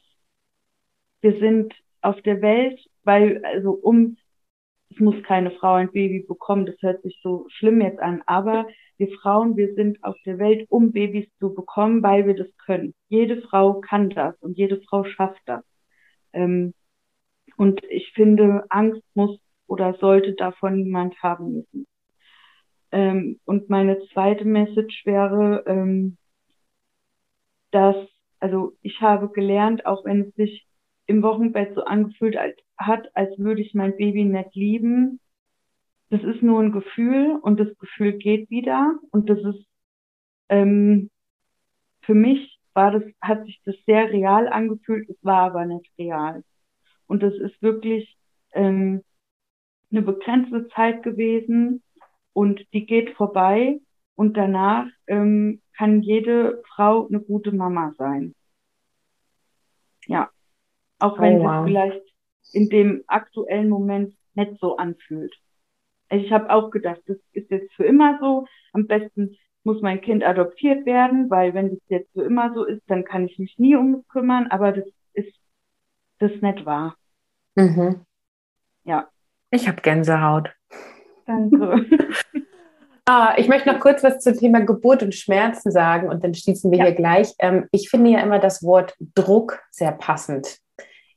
[1.20, 4.16] Wir sind auf der Welt, weil, also um,
[4.98, 8.66] es muss keine Frau ein Baby bekommen, das hört sich so schlimm jetzt an, aber
[8.96, 12.94] wir Frauen, wir sind auf der Welt, um Babys zu bekommen, weil wir das können.
[13.08, 15.62] Jede Frau kann das und jede Frau schafft das.
[16.32, 16.74] Ähm,
[17.56, 19.38] und ich finde, Angst muss
[19.68, 21.86] oder sollte davon niemand haben müssen.
[22.90, 26.16] Ähm, und meine zweite Message wäre, ähm,
[27.70, 27.96] dass,
[28.40, 30.67] also ich habe gelernt, auch wenn es sich
[31.08, 32.36] im Wochenbett so angefühlt
[32.76, 35.20] hat, als würde ich mein Baby nicht lieben,
[36.10, 38.98] das ist nur ein Gefühl und das Gefühl geht wieder.
[39.10, 39.66] Und das ist
[40.48, 41.10] ähm,
[42.02, 46.44] für mich war das hat sich das sehr real angefühlt, es war aber nicht real.
[47.06, 48.16] Und das ist wirklich
[48.52, 49.02] ähm,
[49.90, 51.82] eine begrenzte Zeit gewesen
[52.32, 53.80] und die geht vorbei.
[54.14, 58.34] Und danach ähm, kann jede Frau eine gute Mama sein.
[60.06, 60.30] Ja,
[60.98, 61.60] auch wenn oh, wow.
[61.60, 62.02] es vielleicht
[62.52, 65.34] in dem aktuellen Moment nicht so anfühlt.
[66.10, 68.46] Ich habe auch gedacht, das ist jetzt für immer so.
[68.72, 72.82] Am besten muss mein Kind adoptiert werden, weil wenn das jetzt so immer so ist,
[72.86, 75.34] dann kann ich mich nie um es kümmern, aber das ist
[76.18, 76.96] das nicht wahr.
[77.54, 78.06] Mhm.
[78.84, 79.08] Ja.
[79.50, 80.50] Ich habe Gänsehaut.
[81.26, 81.84] Danke.
[83.04, 86.70] ah, ich möchte noch kurz was zum Thema Geburt und Schmerzen sagen und dann schließen
[86.70, 86.84] wir ja.
[86.86, 87.34] hier gleich.
[87.38, 90.60] Ähm, ich finde ja immer das Wort Druck sehr passend.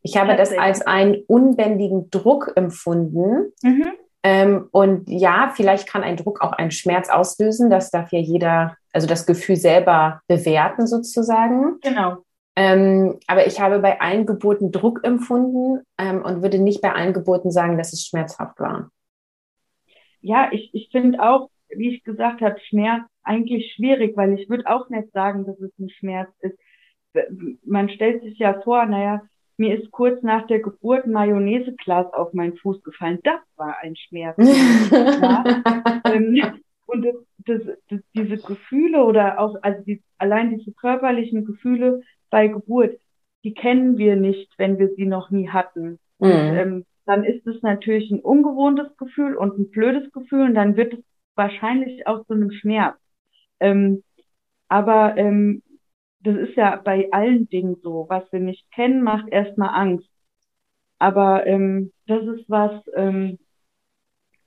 [0.04, 3.52] Ich habe das als einen unbändigen Druck empfunden.
[3.62, 3.94] Mhm.
[4.24, 7.70] Ähm, und ja, vielleicht kann ein Druck auch einen Schmerz auslösen.
[7.70, 11.80] Das darf ja jeder, also das Gefühl selber bewerten sozusagen.
[11.82, 12.18] Genau.
[12.56, 17.14] Ähm, aber ich habe bei allen Geburten Druck empfunden ähm, und würde nicht bei allen
[17.14, 18.92] Geburten sagen, dass es schmerzhaft war.
[20.20, 24.68] Ja, ich, ich finde auch, wie ich gesagt habe, Schmerz eigentlich schwierig, weil ich würde
[24.68, 26.58] auch nicht sagen, dass es ein Schmerz ist.
[27.64, 29.22] Man stellt sich ja vor, naja,
[29.62, 33.20] mir ist kurz nach der Geburt ein Mayonnaiseglas auf meinen Fuß gefallen.
[33.24, 34.36] Das war ein Schmerz.
[34.40, 35.44] ja.
[36.06, 36.42] ähm,
[36.88, 42.02] und das, das, das, diese Gefühle oder auch, also die, allein diese körperlichen Gefühle
[42.32, 43.00] bei Geburt,
[43.44, 46.00] die kennen wir nicht, wenn wir sie noch nie hatten.
[46.18, 46.32] Mhm.
[46.32, 50.76] Und, ähm, dann ist es natürlich ein ungewohntes Gefühl und ein blödes Gefühl und dann
[50.76, 51.04] wird es
[51.36, 52.98] wahrscheinlich auch zu einem Schmerz.
[53.60, 54.04] Ähm,
[54.70, 55.62] aber ähm,
[56.24, 58.06] das ist ja bei allen Dingen so.
[58.10, 60.10] Was wir nicht kennen, macht erstmal Angst.
[61.00, 63.40] Aber ähm, das ist was, ähm,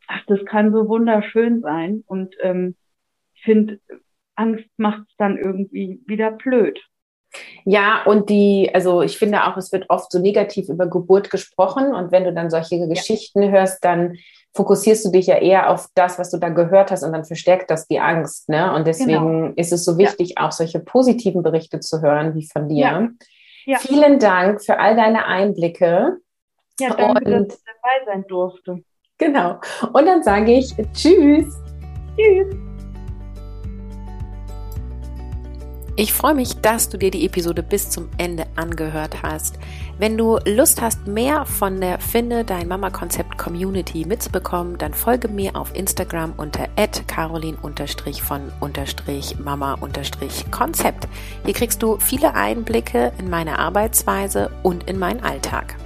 [0.06, 2.04] ach, das kann so wunderschön sein.
[2.06, 2.76] Und ähm,
[3.34, 3.80] ich finde,
[4.36, 6.78] Angst macht es dann irgendwie wieder blöd.
[7.64, 11.94] Ja, und die, also ich finde auch, es wird oft so negativ über Geburt gesprochen.
[11.94, 13.50] Und wenn du dann solche Geschichten ja.
[13.50, 14.16] hörst, dann
[14.54, 17.70] fokussierst du dich ja eher auf das, was du da gehört hast und dann verstärkt
[17.70, 18.48] das die Angst.
[18.48, 18.72] Ne?
[18.72, 19.52] Und deswegen genau.
[19.56, 20.46] ist es so wichtig, ja.
[20.46, 23.10] auch solche positiven Berichte zu hören wie von dir.
[23.66, 23.78] Ja.
[23.78, 26.18] Vielen Dank für all deine Einblicke.
[26.78, 28.84] Ja, danke, und, dass ich dabei sein durfte.
[29.18, 29.60] Genau.
[29.92, 31.54] Und dann sage ich Tschüss.
[32.16, 32.73] Tschüss.
[35.96, 39.60] Ich freue mich, dass du dir die Episode bis zum Ende angehört hast.
[39.96, 45.28] Wenn du Lust hast, mehr von der Finde dein Mama Konzept Community mitzubekommen, dann folge
[45.28, 46.66] mir auf Instagram unter
[47.06, 47.56] carolin
[48.20, 48.52] von
[49.38, 49.78] mama
[50.50, 51.06] Konzept.
[51.44, 55.76] Hier kriegst du viele Einblicke in meine Arbeitsweise und in meinen Alltag.